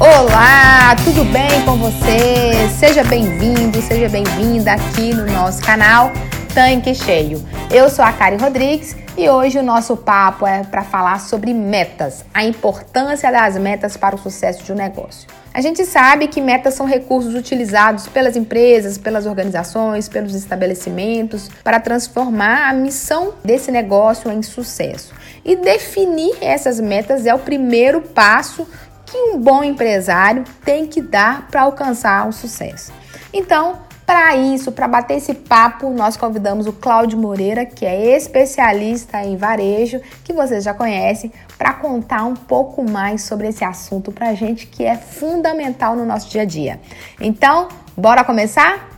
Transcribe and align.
Olá, 0.00 0.96
tudo 1.04 1.26
bem 1.26 1.62
com 1.66 1.76
você? 1.76 2.70
Seja 2.78 3.04
bem-vindo, 3.04 3.82
seja 3.82 4.08
bem-vinda 4.08 4.72
aqui 4.72 5.12
no 5.12 5.26
nosso 5.26 5.60
canal 5.60 6.10
Tanque 6.54 6.94
Cheio. 6.94 7.46
Eu 7.70 7.90
sou 7.90 8.02
a 8.02 8.10
Karen 8.10 8.38
Rodrigues 8.38 8.96
e 9.14 9.28
hoje 9.28 9.58
o 9.58 9.62
nosso 9.62 9.98
papo 9.98 10.46
é 10.46 10.64
para 10.64 10.82
falar 10.82 11.20
sobre 11.20 11.52
metas, 11.52 12.24
a 12.32 12.42
importância 12.42 13.30
das 13.30 13.58
metas 13.58 13.94
para 13.94 14.14
o 14.14 14.18
sucesso 14.18 14.64
de 14.64 14.72
um 14.72 14.74
negócio. 14.74 15.28
A 15.52 15.60
gente 15.60 15.84
sabe 15.84 16.28
que 16.28 16.40
metas 16.40 16.72
são 16.72 16.86
recursos 16.86 17.34
utilizados 17.34 18.06
pelas 18.06 18.36
empresas, 18.36 18.96
pelas 18.96 19.26
organizações, 19.26 20.08
pelos 20.08 20.34
estabelecimentos 20.34 21.50
para 21.62 21.78
transformar 21.78 22.70
a 22.70 22.72
missão 22.72 23.34
desse 23.44 23.70
negócio 23.70 24.32
em 24.32 24.42
sucesso. 24.42 25.12
E 25.44 25.56
definir 25.56 26.38
essas 26.40 26.80
metas 26.80 27.26
é 27.26 27.34
o 27.34 27.38
primeiro 27.38 28.00
passo 28.00 28.66
que 29.10 29.16
um 29.18 29.38
bom 29.38 29.64
empresário 29.64 30.44
tem 30.64 30.86
que 30.86 31.00
dar 31.00 31.48
para 31.48 31.62
alcançar 31.62 32.28
o 32.28 32.32
sucesso. 32.32 32.92
Então, 33.32 33.78
para 34.06 34.34
isso, 34.34 34.72
para 34.72 34.88
bater 34.88 35.18
esse 35.18 35.34
papo, 35.34 35.88
nós 35.90 36.16
convidamos 36.16 36.66
o 36.66 36.72
Cláudio 36.72 37.16
Moreira, 37.16 37.64
que 37.64 37.86
é 37.86 38.16
especialista 38.16 39.22
em 39.22 39.36
varejo, 39.36 40.00
que 40.24 40.32
vocês 40.32 40.64
já 40.64 40.74
conhecem, 40.74 41.32
para 41.56 41.72
contar 41.74 42.24
um 42.24 42.34
pouco 42.34 42.82
mais 42.88 43.22
sobre 43.22 43.46
esse 43.46 43.64
assunto 43.64 44.10
para 44.10 44.30
a 44.30 44.34
gente 44.34 44.66
que 44.66 44.84
é 44.84 44.96
fundamental 44.96 45.94
no 45.94 46.04
nosso 46.04 46.28
dia 46.28 46.42
a 46.42 46.44
dia. 46.44 46.80
Então, 47.20 47.68
bora 47.96 48.24
começar? 48.24 48.89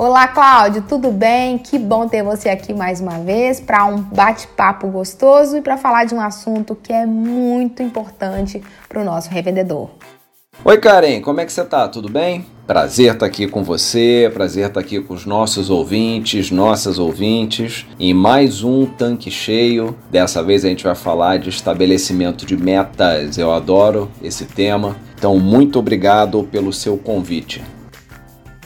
Olá, 0.00 0.28
Cláudio, 0.28 0.84
tudo 0.88 1.10
bem? 1.10 1.58
Que 1.58 1.76
bom 1.76 2.06
ter 2.06 2.22
você 2.22 2.48
aqui 2.48 2.72
mais 2.72 3.00
uma 3.00 3.18
vez 3.18 3.58
para 3.58 3.84
um 3.84 4.00
bate-papo 4.00 4.86
gostoso 4.86 5.56
e 5.56 5.60
para 5.60 5.76
falar 5.76 6.04
de 6.04 6.14
um 6.14 6.20
assunto 6.20 6.76
que 6.76 6.92
é 6.92 7.04
muito 7.04 7.82
importante 7.82 8.62
para 8.88 9.02
o 9.02 9.04
nosso 9.04 9.28
revendedor. 9.28 9.90
Oi, 10.64 10.78
Karen, 10.78 11.20
como 11.20 11.40
é 11.40 11.44
que 11.44 11.52
você 11.52 11.64
tá? 11.64 11.88
Tudo 11.88 12.08
bem? 12.08 12.46
Prazer 12.64 13.06
estar 13.06 13.18
tá 13.18 13.26
aqui 13.26 13.48
com 13.48 13.64
você, 13.64 14.30
prazer 14.32 14.68
estar 14.68 14.74
tá 14.74 14.86
aqui 14.86 15.00
com 15.00 15.14
os 15.14 15.26
nossos 15.26 15.68
ouvintes, 15.68 16.52
nossas 16.52 17.00
ouvintes, 17.00 17.84
em 17.98 18.14
mais 18.14 18.62
um 18.62 18.86
tanque 18.86 19.32
cheio. 19.32 19.96
Dessa 20.12 20.44
vez 20.44 20.64
a 20.64 20.68
gente 20.68 20.84
vai 20.84 20.94
falar 20.94 21.40
de 21.40 21.48
estabelecimento 21.48 22.46
de 22.46 22.56
metas. 22.56 23.36
Eu 23.36 23.50
adoro 23.50 24.08
esse 24.22 24.44
tema. 24.44 24.96
Então, 25.16 25.36
muito 25.40 25.76
obrigado 25.76 26.44
pelo 26.44 26.72
seu 26.72 26.96
convite. 26.96 27.64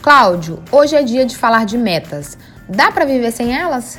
Cláudio, 0.03 0.59
hoje 0.69 0.97
é 0.97 1.01
dia 1.01 1.25
de 1.25 1.37
falar 1.37 1.65
de 1.65 1.77
metas. 1.77 2.37
Dá 2.67 2.91
para 2.91 3.05
viver 3.05 3.31
sem 3.31 3.55
elas? 3.55 3.97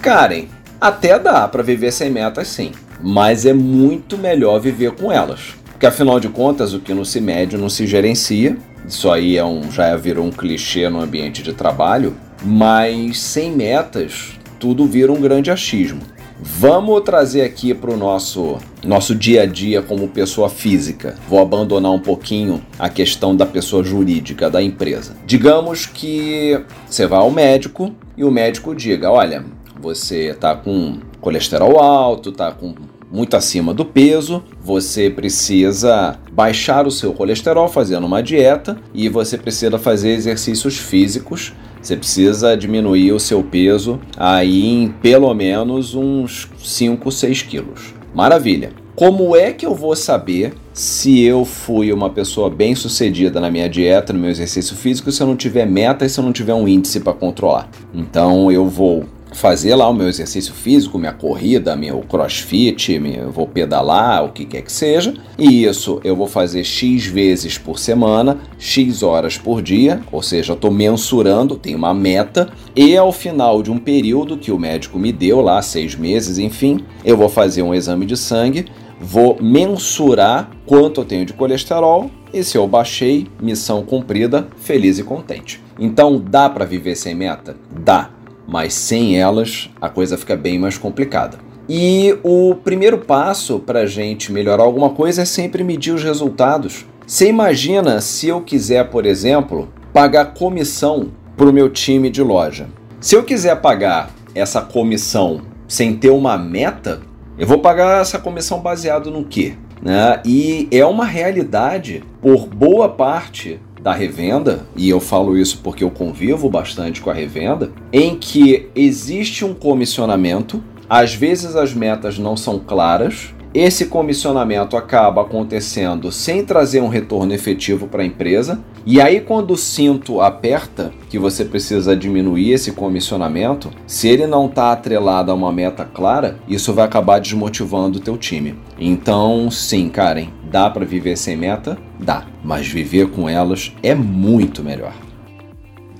Karen, 0.00 0.46
até 0.80 1.18
dá 1.18 1.46
para 1.46 1.62
viver 1.62 1.92
sem 1.92 2.08
metas 2.08 2.48
sim, 2.48 2.72
mas 3.02 3.44
é 3.44 3.52
muito 3.52 4.16
melhor 4.16 4.58
viver 4.58 4.92
com 4.92 5.12
elas. 5.12 5.54
Porque 5.72 5.84
afinal 5.84 6.18
de 6.18 6.30
contas, 6.30 6.72
o 6.72 6.80
que 6.80 6.94
não 6.94 7.04
se 7.04 7.20
mede 7.20 7.58
não 7.58 7.68
se 7.68 7.86
gerencia. 7.86 8.56
Isso 8.88 9.10
aí 9.10 9.36
é 9.36 9.44
um, 9.44 9.70
já 9.70 9.94
virou 9.94 10.24
um 10.24 10.30
clichê 10.30 10.88
no 10.88 11.02
ambiente 11.02 11.42
de 11.42 11.52
trabalho, 11.52 12.16
mas 12.42 13.20
sem 13.20 13.52
metas, 13.52 14.38
tudo 14.58 14.86
vira 14.86 15.12
um 15.12 15.20
grande 15.20 15.50
achismo. 15.50 16.00
Vamos 16.42 17.02
trazer 17.02 17.42
aqui 17.42 17.74
para 17.74 17.90
o 17.90 17.96
nosso, 17.96 18.56
nosso 18.82 19.14
dia 19.14 19.42
a 19.42 19.46
dia 19.46 19.82
como 19.82 20.08
pessoa 20.08 20.48
física. 20.48 21.14
Vou 21.28 21.38
abandonar 21.38 21.92
um 21.92 21.98
pouquinho 21.98 22.62
a 22.78 22.88
questão 22.88 23.36
da 23.36 23.44
pessoa 23.44 23.84
jurídica 23.84 24.48
da 24.48 24.62
empresa. 24.62 25.16
Digamos 25.26 25.84
que 25.84 26.58
você 26.88 27.06
vai 27.06 27.18
ao 27.18 27.30
médico 27.30 27.94
e 28.16 28.24
o 28.24 28.30
médico 28.30 28.74
diga: 28.74 29.10
olha, 29.10 29.44
você 29.80 30.30
está 30.30 30.54
com 30.56 30.98
colesterol 31.20 31.78
alto, 31.78 32.30
está 32.30 32.50
com 32.52 32.74
muito 33.10 33.36
acima 33.36 33.74
do 33.74 33.84
peso, 33.84 34.42
você 34.62 35.10
precisa 35.10 36.16
baixar 36.32 36.86
o 36.86 36.90
seu 36.90 37.12
colesterol 37.12 37.68
fazendo 37.68 38.06
uma 38.06 38.22
dieta 38.22 38.78
e 38.94 39.08
você 39.08 39.36
precisa 39.36 39.78
fazer 39.78 40.10
exercícios 40.10 40.78
físicos 40.78 41.52
você 41.80 41.96
precisa 41.96 42.56
diminuir 42.56 43.12
o 43.12 43.20
seu 43.20 43.42
peso 43.42 44.00
aí 44.16 44.66
em 44.66 44.88
pelo 44.88 45.32
menos 45.34 45.94
uns 45.94 46.48
5, 46.58 47.10
6 47.10 47.42
quilos. 47.42 47.94
Maravilha! 48.14 48.72
Como 48.94 49.34
é 49.34 49.50
que 49.52 49.64
eu 49.64 49.74
vou 49.74 49.96
saber 49.96 50.52
se 50.74 51.22
eu 51.22 51.44
fui 51.44 51.90
uma 51.90 52.10
pessoa 52.10 52.50
bem 52.50 52.74
sucedida 52.74 53.40
na 53.40 53.50
minha 53.50 53.68
dieta, 53.68 54.12
no 54.12 54.18
meu 54.18 54.28
exercício 54.28 54.76
físico, 54.76 55.10
se 55.10 55.22
eu 55.22 55.26
não 55.26 55.36
tiver 55.36 55.64
meta 55.64 56.04
e 56.04 56.08
se 56.10 56.20
eu 56.20 56.24
não 56.24 56.32
tiver 56.32 56.52
um 56.52 56.68
índice 56.68 57.00
para 57.00 57.14
controlar? 57.14 57.70
Então 57.94 58.52
eu 58.52 58.68
vou 58.68 59.06
fazer 59.32 59.74
lá 59.74 59.88
o 59.88 59.94
meu 59.94 60.08
exercício 60.08 60.52
físico, 60.52 60.98
minha 60.98 61.12
corrida, 61.12 61.76
meu 61.76 62.00
crossfit, 62.00 62.92
eu 62.92 63.30
vou 63.30 63.46
pedalar, 63.46 64.24
o 64.24 64.32
que 64.32 64.44
quer 64.44 64.62
que 64.62 64.72
seja, 64.72 65.14
e 65.38 65.64
isso 65.64 66.00
eu 66.04 66.16
vou 66.16 66.26
fazer 66.26 66.64
X 66.64 67.06
vezes 67.06 67.56
por 67.56 67.78
semana, 67.78 68.38
X 68.58 69.02
horas 69.02 69.38
por 69.38 69.62
dia, 69.62 70.00
ou 70.10 70.22
seja, 70.22 70.52
estou 70.52 70.70
mensurando, 70.70 71.56
tenho 71.56 71.78
uma 71.78 71.94
meta, 71.94 72.48
e 72.74 72.96
ao 72.96 73.12
final 73.12 73.62
de 73.62 73.70
um 73.70 73.78
período 73.78 74.36
que 74.36 74.52
o 74.52 74.58
médico 74.58 74.98
me 74.98 75.12
deu 75.12 75.40
lá, 75.40 75.62
seis 75.62 75.94
meses, 75.94 76.38
enfim, 76.38 76.84
eu 77.04 77.16
vou 77.16 77.28
fazer 77.28 77.62
um 77.62 77.74
exame 77.74 78.06
de 78.06 78.16
sangue, 78.16 78.66
vou 79.00 79.38
mensurar 79.40 80.50
quanto 80.66 81.00
eu 81.00 81.04
tenho 81.04 81.24
de 81.24 81.32
colesterol 81.32 82.10
e 82.32 82.44
se 82.44 82.56
eu 82.56 82.66
baixei, 82.68 83.26
missão 83.40 83.82
cumprida, 83.82 84.46
feliz 84.56 84.98
e 84.98 85.02
contente. 85.02 85.60
Então 85.78 86.20
dá 86.20 86.48
para 86.48 86.64
viver 86.64 86.94
sem 86.94 87.14
meta? 87.14 87.56
Dá 87.70 88.10
mas 88.50 88.74
sem 88.74 89.16
elas 89.16 89.70
a 89.80 89.88
coisa 89.88 90.18
fica 90.18 90.36
bem 90.36 90.58
mais 90.58 90.76
complicada. 90.76 91.38
E 91.68 92.18
o 92.24 92.56
primeiro 92.56 92.98
passo 92.98 93.60
para 93.60 93.82
a 93.82 93.86
gente 93.86 94.32
melhorar 94.32 94.64
alguma 94.64 94.90
coisa 94.90 95.22
é 95.22 95.24
sempre 95.24 95.62
medir 95.62 95.94
os 95.94 96.02
resultados. 96.02 96.84
Você 97.06 97.28
imagina 97.28 98.00
se 98.00 98.26
eu 98.26 98.40
quiser, 98.40 98.90
por 98.90 99.06
exemplo, 99.06 99.68
pagar 99.92 100.34
comissão 100.34 101.12
para 101.36 101.48
o 101.48 101.52
meu 101.52 101.70
time 101.70 102.10
de 102.10 102.22
loja. 102.22 102.66
Se 103.00 103.14
eu 103.14 103.22
quiser 103.22 103.60
pagar 103.60 104.10
essa 104.34 104.60
comissão 104.60 105.42
sem 105.68 105.96
ter 105.96 106.10
uma 106.10 106.36
meta, 106.36 107.00
eu 107.38 107.46
vou 107.46 107.58
pagar 107.58 108.00
essa 108.00 108.18
comissão 108.18 108.58
baseado 108.58 109.10
no 109.12 109.24
quê? 109.24 109.54
Né? 109.80 110.20
E 110.24 110.68
é 110.72 110.84
uma 110.84 111.04
realidade 111.04 112.02
por 112.20 112.46
boa 112.46 112.88
parte 112.88 113.60
da 113.82 113.92
revenda, 113.92 114.66
e 114.76 114.88
eu 114.88 115.00
falo 115.00 115.36
isso 115.36 115.60
porque 115.62 115.82
eu 115.82 115.90
convivo 115.90 116.48
bastante 116.50 117.00
com 117.00 117.10
a 117.10 117.14
revenda, 117.14 117.72
em 117.92 118.16
que 118.16 118.68
existe 118.74 119.44
um 119.44 119.54
comissionamento, 119.54 120.62
às 120.88 121.14
vezes 121.14 121.56
as 121.56 121.72
metas 121.72 122.18
não 122.18 122.36
são 122.36 122.58
claras, 122.58 123.34
esse 123.52 123.86
comissionamento 123.86 124.76
acaba 124.76 125.22
acontecendo 125.22 126.12
sem 126.12 126.44
trazer 126.44 126.80
um 126.80 126.88
retorno 126.88 127.34
efetivo 127.34 127.88
para 127.88 128.02
a 128.02 128.06
empresa. 128.06 128.60
E 128.86 129.00
aí, 129.00 129.20
quando 129.20 129.52
o 129.52 129.56
cinto 129.56 130.20
aperta, 130.20 130.92
que 131.08 131.18
você 131.18 131.44
precisa 131.44 131.96
diminuir 131.96 132.52
esse 132.52 132.72
comissionamento, 132.72 133.70
se 133.86 134.08
ele 134.08 134.26
não 134.26 134.46
está 134.46 134.72
atrelado 134.72 135.32
a 135.32 135.34
uma 135.34 135.52
meta 135.52 135.84
clara, 135.84 136.38
isso 136.48 136.72
vai 136.72 136.84
acabar 136.84 137.20
desmotivando 137.20 137.98
o 137.98 138.02
teu 138.02 138.16
time. 138.16 138.54
Então, 138.78 139.50
sim, 139.50 139.88
Karen, 139.88 140.28
dá 140.50 140.70
para 140.70 140.86
viver 140.86 141.16
sem 141.16 141.36
meta? 141.36 141.76
Dá, 141.98 142.24
mas 142.44 142.68
viver 142.68 143.10
com 143.10 143.28
elas 143.28 143.72
é 143.82 143.94
muito 143.94 144.62
melhor. 144.62 145.09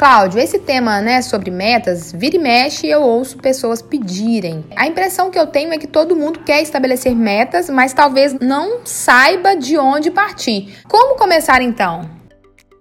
Cláudio, 0.01 0.41
esse 0.41 0.59
tema, 0.59 1.03
né, 1.03 1.21
sobre 1.21 1.51
metas, 1.51 2.11
vira 2.11 2.37
e 2.37 2.39
mexe 2.39 2.87
eu 2.87 3.03
ouço 3.03 3.37
pessoas 3.37 3.83
pedirem. 3.83 4.65
A 4.75 4.87
impressão 4.87 5.31
que 5.31 5.39
eu 5.39 5.47
tenho 5.47 5.75
é 5.75 5.77
que 5.77 5.87
todo 5.87 6.17
mundo 6.17 6.39
quer 6.39 6.63
estabelecer 6.63 7.15
metas, 7.15 7.69
mas 7.69 7.93
talvez 7.93 8.35
não 8.41 8.81
saiba 8.83 9.55
de 9.55 9.77
onde 9.77 10.11
partir. 10.11 10.75
Como 10.89 11.19
começar 11.19 11.61
então? 11.61 12.09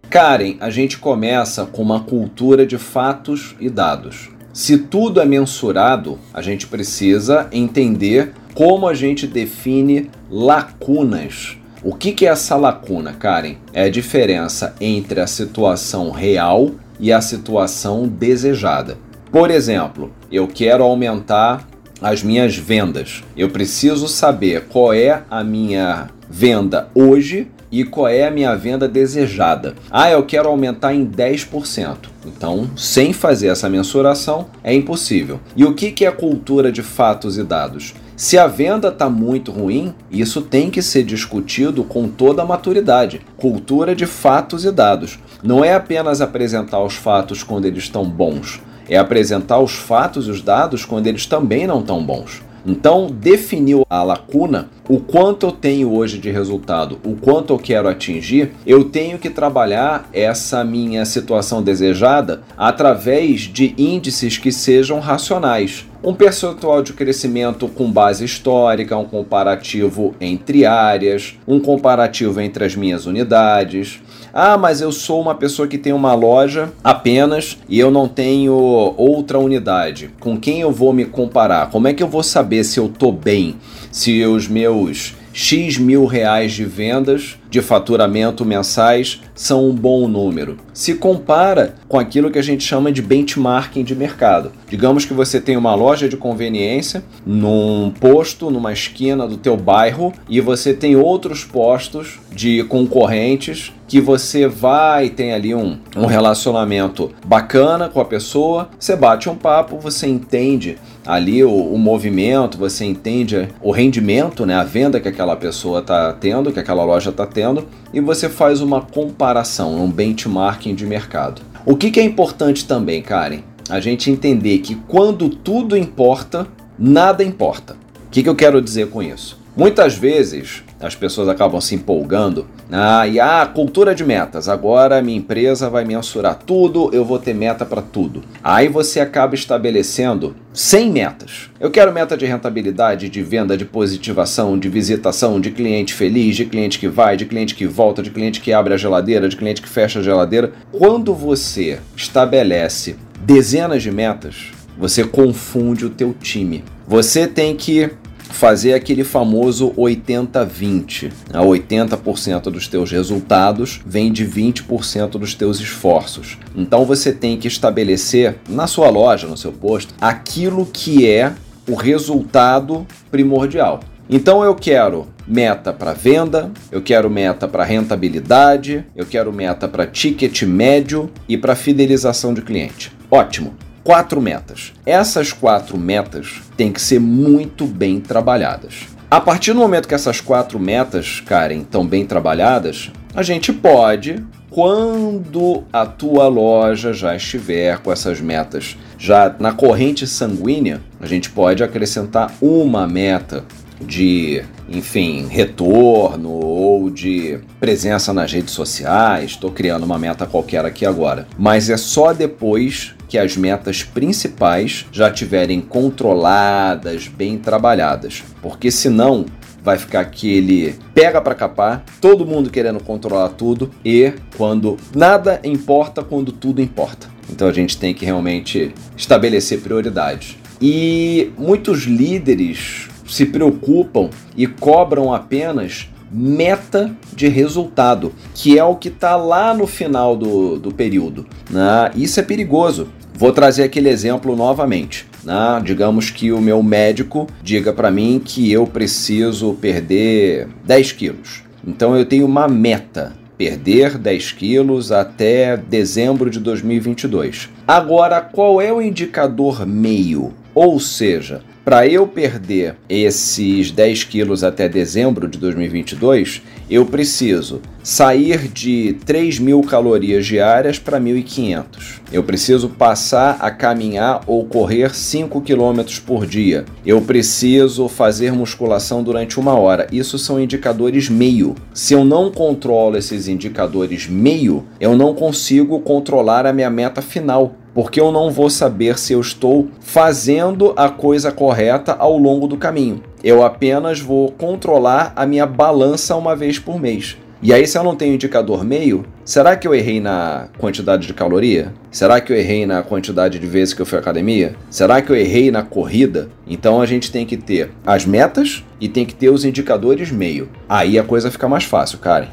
Karen, 0.10 0.56
a 0.62 0.70
gente 0.70 0.98
começa 0.98 1.66
com 1.66 1.82
uma 1.82 2.00
cultura 2.00 2.66
de 2.66 2.78
fatos 2.78 3.54
e 3.60 3.70
dados. 3.70 4.30
Se 4.54 4.78
tudo 4.78 5.20
é 5.20 5.26
mensurado, 5.26 6.18
a 6.34 6.42
gente 6.42 6.68
precisa 6.68 7.50
entender 7.52 8.32
como 8.54 8.88
a 8.88 8.94
gente 8.94 9.28
define 9.28 10.10
lacunas. 10.32 11.58
O 11.84 11.94
que, 11.94 12.14
que 12.14 12.26
é 12.26 12.30
essa 12.30 12.56
lacuna, 12.56 13.12
Karen? 13.12 13.56
É 13.74 13.84
a 13.84 13.90
diferença 13.90 14.74
entre 14.80 15.20
a 15.20 15.28
situação 15.28 16.12
real 16.12 16.72
e 17.00 17.12
a 17.12 17.22
situação 17.22 18.08
desejada. 18.08 18.98
Por 19.32 19.52
exemplo, 19.52 20.12
eu 20.32 20.48
quero 20.48 20.84
aumentar 20.84 21.68
as 22.02 22.24
minhas 22.24 22.56
vendas. 22.56 23.24
Eu 23.36 23.50
preciso 23.50 24.08
saber 24.08 24.66
qual 24.70 24.94
é 24.94 25.24
a 25.30 25.44
minha 25.44 26.10
venda 26.30 26.90
hoje 26.94 27.48
e 27.72 27.84
qual 27.84 28.08
é 28.08 28.28
a 28.28 28.32
minha 28.32 28.56
venda 28.56 28.88
desejada. 28.88 29.76
Ah, 29.92 30.10
eu 30.10 30.24
quero 30.24 30.50
aumentar 30.50 30.94
em 30.94 31.06
10%. 31.06 31.98
Então, 32.26 32.70
sem 32.76 33.14
fazer 33.14 33.48
essa 33.48 33.70
mensuração, 33.70 34.48
é 34.64 34.74
impossível. 34.74 35.40
E 35.56 35.66
o 35.66 35.74
que 35.74 36.06
é 36.06 36.12
cultura 36.12 36.72
de 36.72 36.82
fatos 36.82 37.38
e 37.38 37.44
dados? 37.44 37.94
Se 38.16 38.38
a 38.38 38.48
venda 38.48 38.90
está 38.90 39.10
muito 39.10 39.50
ruim, 39.50 39.94
isso 40.12 40.42
tem 40.42 40.70
que 40.70 40.82
ser 40.82 41.04
discutido 41.04 41.86
com 41.86 42.10
toda 42.10 42.42
a 42.42 42.46
maturidade. 42.46 43.22
Cultura 43.38 43.96
de 43.96 44.06
fatos 44.06 44.66
e 44.66 44.72
dados. 44.72 45.18
Não 45.42 45.64
é 45.64 45.74
apenas 45.74 46.20
apresentar 46.20 46.84
os 46.84 46.96
fatos 46.96 47.44
quando 47.44 47.66
eles 47.66 47.84
estão 47.84 48.04
bons, 48.04 48.62
é 48.90 48.98
apresentar 48.98 49.60
os 49.60 49.74
fatos 49.74 50.28
e 50.28 50.32
os 50.32 50.42
dados 50.42 50.84
quando 50.84 51.08
eles 51.08 51.26
também 51.26 51.66
não 51.66 51.80
estão 51.80 52.04
bons. 52.04 52.42
Então, 52.66 53.08
definiu 53.08 53.86
a 53.90 54.04
lacuna, 54.04 54.70
o 54.88 55.00
quanto 55.00 55.46
eu 55.46 55.52
tenho 55.52 55.94
hoje 55.94 56.18
de 56.18 56.30
resultado, 56.30 57.00
o 57.06 57.16
quanto 57.16 57.54
eu 57.54 57.58
quero 57.58 57.88
atingir, 57.88 58.52
eu 58.66 58.84
tenho 58.84 59.18
que 59.18 59.30
trabalhar 59.30 60.10
essa 60.12 60.64
minha 60.64 61.06
situação 61.06 61.64
desejada 61.64 62.42
através 62.58 63.42
de 63.42 63.74
índices 63.78 64.38
que 64.38 64.52
sejam 64.52 65.00
racionais. 65.00 65.86
Um 66.04 66.14
percentual 66.14 66.82
de 66.82 66.94
crescimento 66.94 67.68
com 67.68 67.92
base 67.92 68.24
histórica, 68.24 68.98
um 68.98 69.06
comparativo 69.06 70.14
entre 70.20 70.66
áreas, 70.66 71.38
um 71.48 71.60
comparativo 71.60 72.40
entre 72.40 72.66
as 72.66 72.76
minhas 72.76 73.06
unidades. 73.06 74.02
Ah, 74.34 74.58
mas 74.58 74.82
eu 74.82 74.92
sou 74.92 75.22
uma 75.22 75.36
pessoa 75.36 75.68
que 75.68 75.78
tem 75.78 75.94
uma 75.94 76.14
loja 76.14 76.72
apenas 76.84 77.58
e 77.68 77.80
eu 77.80 77.90
não 77.90 78.08
tenho 78.08 78.54
outra 78.54 79.40
unidade. 79.40 80.12
Com 80.20 80.40
quem 80.40 80.62
eu 80.62 80.72
vou 80.72 80.94
me 80.94 81.06
comparar? 81.06 81.70
Como 81.70 81.88
é 81.88 81.94
que 81.94 82.04
eu 82.04 82.08
vou 82.08 82.24
saber 82.24 82.64
se 82.64 82.80
eu 82.80 82.90
tô 82.90 83.12
bem? 83.12 83.56
Se 83.92 84.24
os 84.26 84.48
meus 84.48 85.16
X 85.34 85.78
mil 85.78 86.06
reais 86.06 86.54
de 86.54 86.66
vendas 86.66 87.38
de 87.50 87.62
faturamento 87.62 88.44
mensais 88.44 89.22
são 89.34 89.70
um 89.70 89.74
bom 89.74 90.08
número. 90.08 90.58
Se 90.74 90.96
compara 90.96 91.76
com 91.88 91.98
aquilo 91.98 92.30
que 92.30 92.40
a 92.40 92.44
gente 92.44 92.64
chama 92.64 92.92
de 92.92 93.02
benchmarking 93.02 93.84
de 93.84 93.96
mercado. 93.96 94.52
Digamos 94.68 95.06
que 95.06 95.14
você 95.14 95.40
tem 95.40 95.56
uma 95.56 95.74
loja 95.76 96.10
de 96.10 96.18
conveniência 96.18 97.04
num 97.26 97.92
posto, 98.00 98.50
numa 98.50 98.74
esquina 98.74 99.28
do 99.28 99.38
teu 99.38 99.56
bairro 99.56 100.14
e 100.28 100.42
você 100.42 100.74
tem 100.74 100.96
outros 100.96 101.44
postos 101.44 102.20
de 102.32 102.64
concorrentes 102.66 103.72
que 103.90 104.00
você 104.00 104.48
vai 104.48 105.10
tem 105.10 105.34
ali 105.34 105.56
um, 105.56 105.80
um 105.98 106.06
relacionamento 106.06 107.12
bacana 107.26 107.90
com 107.90 108.00
a 108.00 108.06
pessoa, 108.06 108.70
você 108.80 108.96
bate 108.96 109.28
um 109.28 109.36
papo, 109.36 109.80
você 109.80 110.06
entende 110.06 110.78
ali 111.04 111.44
o, 111.44 111.50
o, 111.52 111.78
movimento, 111.78 112.56
você 112.56 112.86
entende 112.86 113.50
o 113.64 113.72
rendimento, 113.72 114.46
né, 114.46 114.54
a 114.54 114.64
venda 114.64 115.00
que 115.00 115.08
aquela 115.08 115.36
pessoa 115.36 115.80
está 115.80 116.14
tendo, 116.14 116.52
que 116.52 116.60
aquela 116.60 116.84
loja 116.84 117.10
está 117.10 117.26
tendo, 117.26 117.68
e 117.92 118.00
você 118.00 118.30
faz 118.30 118.62
uma 118.62 118.80
comparação, 118.80 119.84
um 119.84 119.90
benchmarking 119.90 120.76
de 120.76 120.86
mercado. 120.86 121.42
O 121.66 121.76
que, 121.76 121.90
que 121.90 122.00
é 122.00 122.04
importante 122.04 122.68
também, 122.68 123.02
Karen? 123.02 123.40
A 123.68 123.80
gente 123.80 124.12
entender 124.12 124.60
que 124.60 124.76
quando 124.76 125.30
tudo 125.30 125.76
importa, 125.76 126.46
nada 126.78 127.24
importa. 127.24 127.74
O 128.06 128.12
que, 128.12 128.22
que 128.22 128.30
eu 128.30 128.36
quero 128.36 128.62
dizer 128.62 128.90
com 128.90 129.02
isso? 129.02 129.40
Muitas 129.58 129.96
vezes 129.98 130.64
as 130.82 130.96
pessoas 130.96 131.28
acabam 131.28 131.60
se 131.60 131.76
empolgando. 131.76 132.48
Ah, 132.72 133.08
e 133.08 133.20
a 133.20 133.42
ah, 133.42 133.46
cultura 133.46 133.94
de 133.94 134.04
metas. 134.04 134.48
Agora 134.48 135.02
minha 135.02 135.18
empresa 135.18 135.70
vai 135.70 135.84
mensurar 135.84 136.36
tudo, 136.36 136.90
eu 136.94 137.04
vou 137.04 137.20
ter 137.20 137.34
meta 137.34 137.66
para 137.66 137.82
tudo. 137.82 138.24
Aí 138.44 138.68
você 138.68 139.00
acaba 139.00 139.36
estabelecendo 139.36 140.36
100 140.54 140.92
metas. 140.92 141.50
Eu 141.60 141.70
quero 141.70 141.92
meta 141.92 142.16
de 142.16 142.26
rentabilidade, 142.26 143.10
de 143.10 143.22
venda, 143.22 143.58
de 143.58 143.66
positivação, 143.66 144.58
de 144.58 144.70
visitação, 144.70 145.40
de 145.40 145.52
cliente 145.52 145.94
feliz, 145.94 146.36
de 146.36 146.46
cliente 146.46 146.80
que 146.80 146.88
vai, 146.88 147.18
de 147.18 147.26
cliente 147.26 147.56
que 147.56 147.68
volta, 147.68 148.02
de 148.02 148.10
cliente 148.10 148.40
que 148.40 148.54
abre 148.54 148.74
a 148.74 148.78
geladeira, 148.78 149.28
de 149.28 149.36
cliente 149.36 149.62
que 149.62 149.70
fecha 149.70 150.00
a 150.00 150.04
geladeira. 150.04 150.54
Quando 150.72 151.14
você 151.14 151.80
estabelece 151.96 152.96
dezenas 153.26 153.84
de 153.84 153.92
metas, 153.92 154.52
você 154.78 155.04
confunde 155.04 155.86
o 155.86 155.90
teu 155.90 156.14
time. 156.14 156.64
Você 156.88 157.28
tem 157.28 157.56
que 157.56 157.92
fazer 158.30 158.74
aquele 158.74 159.04
famoso 159.04 159.72
80-20. 159.72 161.12
80% 161.34 162.44
dos 162.44 162.68
teus 162.68 162.92
resultados 162.92 163.82
vem 163.86 164.12
de 164.12 164.26
20% 164.26 165.12
dos 165.12 165.34
teus 165.36 165.60
esforços. 165.60 166.38
Então 166.56 166.86
você 166.86 167.12
tem 167.12 167.38
que 167.38 167.48
estabelecer 167.48 168.38
na 168.48 168.68
sua 168.68 168.90
loja, 168.90 169.28
no 169.28 169.38
seu 169.38 169.52
posto, 169.52 169.94
aquilo 170.00 170.66
que 170.66 171.08
é 171.08 171.34
o 171.68 171.76
resultado 171.76 172.86
primordial. 173.12 173.82
Então 174.10 174.44
eu 174.44 174.56
quero 174.56 175.08
meta 175.28 175.72
para 175.72 175.94
venda, 175.94 176.52
eu 176.72 176.82
quero 176.82 177.10
meta 177.10 177.48
para 177.48 177.64
rentabilidade, 177.64 178.84
eu 178.96 179.06
quero 179.06 179.32
meta 179.32 179.68
para 179.68 179.86
ticket 179.86 180.42
médio 180.44 181.12
e 181.28 181.38
para 181.38 181.56
fidelização 181.56 182.34
de 182.34 182.42
cliente. 182.42 182.92
Ótimo 183.12 183.54
quatro 183.90 184.22
metas. 184.22 184.72
Essas 184.86 185.34
quatro 185.34 185.76
metas 185.76 186.44
têm 186.56 186.72
que 186.72 186.80
ser 186.80 187.00
muito 187.00 187.66
bem 187.66 188.00
trabalhadas. 188.00 188.86
A 189.10 189.20
partir 189.20 189.52
do 189.52 189.58
momento 189.58 189.88
que 189.88 189.96
essas 189.96 190.22
quatro 190.22 190.60
metas, 190.60 191.24
Karen, 191.26 191.62
estão 191.62 191.88
bem 191.88 192.06
trabalhadas, 192.06 192.92
a 193.16 193.24
gente 193.24 193.52
pode, 193.52 194.24
quando 194.52 195.64
a 195.74 195.88
tua 195.88 196.28
loja 196.28 196.94
já 196.94 197.16
estiver 197.16 197.80
com 197.80 197.92
essas 197.92 198.22
metas 198.22 198.78
já 198.96 199.36
na 199.40 199.54
corrente 199.54 200.06
sanguínea, 200.06 200.82
a 201.02 201.08
gente 201.08 201.32
pode 201.32 201.64
acrescentar 201.64 202.32
uma 202.40 202.88
meta 202.88 203.44
de, 203.82 204.44
enfim, 204.70 205.26
retorno 205.28 206.30
ou 206.30 206.92
de 206.92 207.40
presença 207.60 208.14
nas 208.14 208.32
redes 208.32 208.54
sociais. 208.54 209.32
Estou 209.32 209.50
criando 209.50 209.84
uma 209.84 209.98
meta 209.98 210.28
qualquer 210.28 210.64
aqui 210.64 210.86
agora. 210.86 211.28
Mas 211.40 211.72
é 211.72 211.78
só 211.78 212.14
depois 212.14 212.94
que 213.10 213.18
as 213.18 213.36
metas 213.36 213.84
principais 213.84 214.86
já 214.92 215.12
tiverem 215.12 215.60
controladas, 215.60 217.08
bem 217.08 217.38
trabalhadas. 217.38 218.24
Porque 218.42 218.70
senão 218.72 219.26
vai 219.62 219.78
ficar 219.78 220.02
aquele 220.02 220.76
pega 220.94 221.22
para 221.22 221.36
capar, 221.36 221.84
todo 222.00 222.26
mundo 222.26 222.50
querendo 222.50 222.82
controlar 222.82 223.30
tudo 223.30 223.72
e 223.84 224.14
quando 224.38 224.78
nada 224.96 225.42
importa, 225.44 226.04
quando 226.04 226.32
tudo 226.32 226.62
importa. 226.62 227.10
Então 227.30 227.48
a 227.48 227.54
gente 227.54 227.78
tem 227.78 227.94
que 227.94 228.06
realmente 228.06 228.74
estabelecer 228.96 229.60
prioridades. 229.60 230.38
E 230.62 231.32
muitos 231.38 231.84
líderes 231.84 232.88
se 233.08 233.26
preocupam 233.26 234.10
e 234.36 234.46
cobram 234.46 235.14
apenas 235.14 235.90
meta 236.12 236.92
de 237.14 237.28
resultado, 237.28 238.14
que 238.34 238.58
é 238.58 238.64
o 238.64 238.76
que 238.76 238.90
está 238.90 239.16
lá 239.16 239.54
no 239.54 239.68
final 239.68 240.16
do, 240.16 240.58
do 240.58 240.74
período. 240.74 241.26
Né? 241.50 241.92
Isso 241.96 242.20
é 242.20 242.24
perigoso. 242.24 242.88
Vou 243.20 243.34
trazer 243.34 243.64
aquele 243.64 243.90
exemplo 243.90 244.34
novamente. 244.34 245.06
Né? 245.26 245.62
Digamos 245.62 246.10
que 246.10 246.32
o 246.32 246.40
meu 246.40 246.64
médico 246.64 247.28
diga 247.44 247.74
para 247.74 247.92
mim 247.92 248.22
que 248.24 248.50
eu 248.50 248.66
preciso 248.66 249.56
perder 249.56 250.48
10 250.64 250.94
quilos. 250.94 251.44
Então 251.68 251.98
eu 251.98 252.06
tenho 252.06 252.26
uma 252.26 252.48
meta 252.48 253.12
perder 253.38 253.98
10 253.98 254.32
quilos 254.32 254.94
até 254.94 255.58
dezembro 255.58 256.30
de 256.30 256.40
2022. 256.40 257.50
Agora, 257.68 258.22
qual 258.22 258.62
é 258.62 258.72
o 258.72 258.82
indicador 258.82 259.68
meio? 259.68 260.34
Ou 260.56 260.80
seja, 260.80 261.42
para 261.64 261.88
eu 261.88 262.08
perder 262.08 262.76
esses 262.88 263.72
10 263.72 264.04
quilos 264.06 264.44
até 264.44 264.68
dezembro 264.68 265.28
de 265.28 265.38
2022, 265.38 266.42
eu 266.70 266.86
preciso 266.86 267.62
sair 267.84 268.48
de 268.48 268.98
3 269.06 269.40
mil 269.40 269.62
calorias 269.62 270.26
diárias 270.26 270.78
para 270.78 271.00
1.500. 271.00 272.00
Eu 272.12 272.24
preciso 272.24 272.70
passar 272.70 273.38
a 273.40 273.52
caminhar 273.52 274.22
ou 274.28 274.46
correr 274.46 274.96
5 274.96 275.42
quilômetros 275.42 276.00
por 276.00 276.26
dia. 276.26 276.66
Eu 276.86 277.02
preciso 277.02 277.88
fazer 277.88 278.32
musculação 278.32 279.04
durante 279.04 279.40
uma 279.40 279.54
hora. 279.54 279.88
Isso 279.92 280.18
são 280.18 280.40
indicadores 280.40 281.10
meio. 281.10 281.56
Se 281.74 281.94
eu 281.94 282.04
não 282.04 282.32
controlo 282.32 282.98
esses 282.98 283.28
indicadores 283.28 284.08
meio, 284.08 284.66
eu 284.80 284.96
não 284.96 285.14
consigo 285.14 285.80
controlar 285.80 286.46
a 286.46 286.54
minha 286.54 286.70
meta 286.70 287.02
final 287.02 287.56
porque 287.82 288.02
eu 288.02 288.12
não 288.12 288.30
vou 288.30 288.50
saber 288.50 289.00
se 289.00 289.14
eu 289.14 289.22
estou 289.22 289.70
fazendo 289.80 290.74
a 290.76 290.90
coisa 290.90 291.32
correta 291.32 291.96
ao 291.98 292.18
longo 292.18 292.46
do 292.46 292.58
caminho. 292.58 293.02
Eu 293.24 293.42
apenas 293.42 294.02
vou 294.02 294.34
controlar 294.34 295.14
a 295.16 295.26
minha 295.26 295.46
balança 295.46 296.14
uma 296.18 296.36
vez 296.36 296.60
por 296.60 296.78
mês. 296.78 297.16
E 297.42 297.54
aí, 297.54 297.66
se 297.66 297.78
eu 297.78 297.84
não 297.86 297.96
tenho 297.96 298.16
indicador 298.16 298.66
meio, 298.66 299.06
será 299.24 299.56
que 299.56 299.66
eu 299.66 299.74
errei 299.74 300.02
na 300.02 300.50
quantidade 300.58 301.08
de 301.08 301.14
caloria? 301.14 301.74
Será 301.90 302.20
que 302.20 302.34
eu 302.34 302.38
errei 302.38 302.66
na 302.66 302.84
quantidade 302.84 303.40
de 303.40 303.48
vezes 303.48 303.74
que 303.74 303.82
eu 303.82 303.86
fui 303.86 303.98
à 303.98 304.02
academia? 304.02 304.58
Será 304.70 305.02
que 305.02 305.10
eu 305.10 305.16
errei 305.16 305.50
na 305.50 305.64
corrida? 305.64 306.28
Então 306.46 306.82
a 306.82 306.86
gente 306.86 307.10
tem 307.10 307.26
que 307.26 307.38
ter 307.38 307.72
as 307.86 308.06
metas 308.06 308.62
e 308.82 308.90
tem 308.90 309.06
que 309.06 309.16
ter 309.16 309.30
os 309.30 309.46
indicadores 309.46 310.12
meio. 310.12 310.50
Aí 310.68 311.00
a 311.00 311.04
coisa 311.06 311.32
fica 311.32 311.48
mais 311.48 311.64
fácil, 311.64 312.00
Karen. 312.00 312.28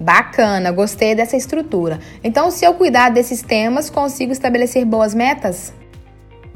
Bacana, 0.00 0.70
gostei 0.70 1.14
dessa 1.14 1.36
estrutura. 1.36 1.98
Então, 2.22 2.50
se 2.50 2.64
eu 2.64 2.74
cuidar 2.74 3.10
desses 3.10 3.42
temas, 3.42 3.90
consigo 3.90 4.30
estabelecer 4.30 4.84
boas 4.84 5.12
metas? 5.12 5.72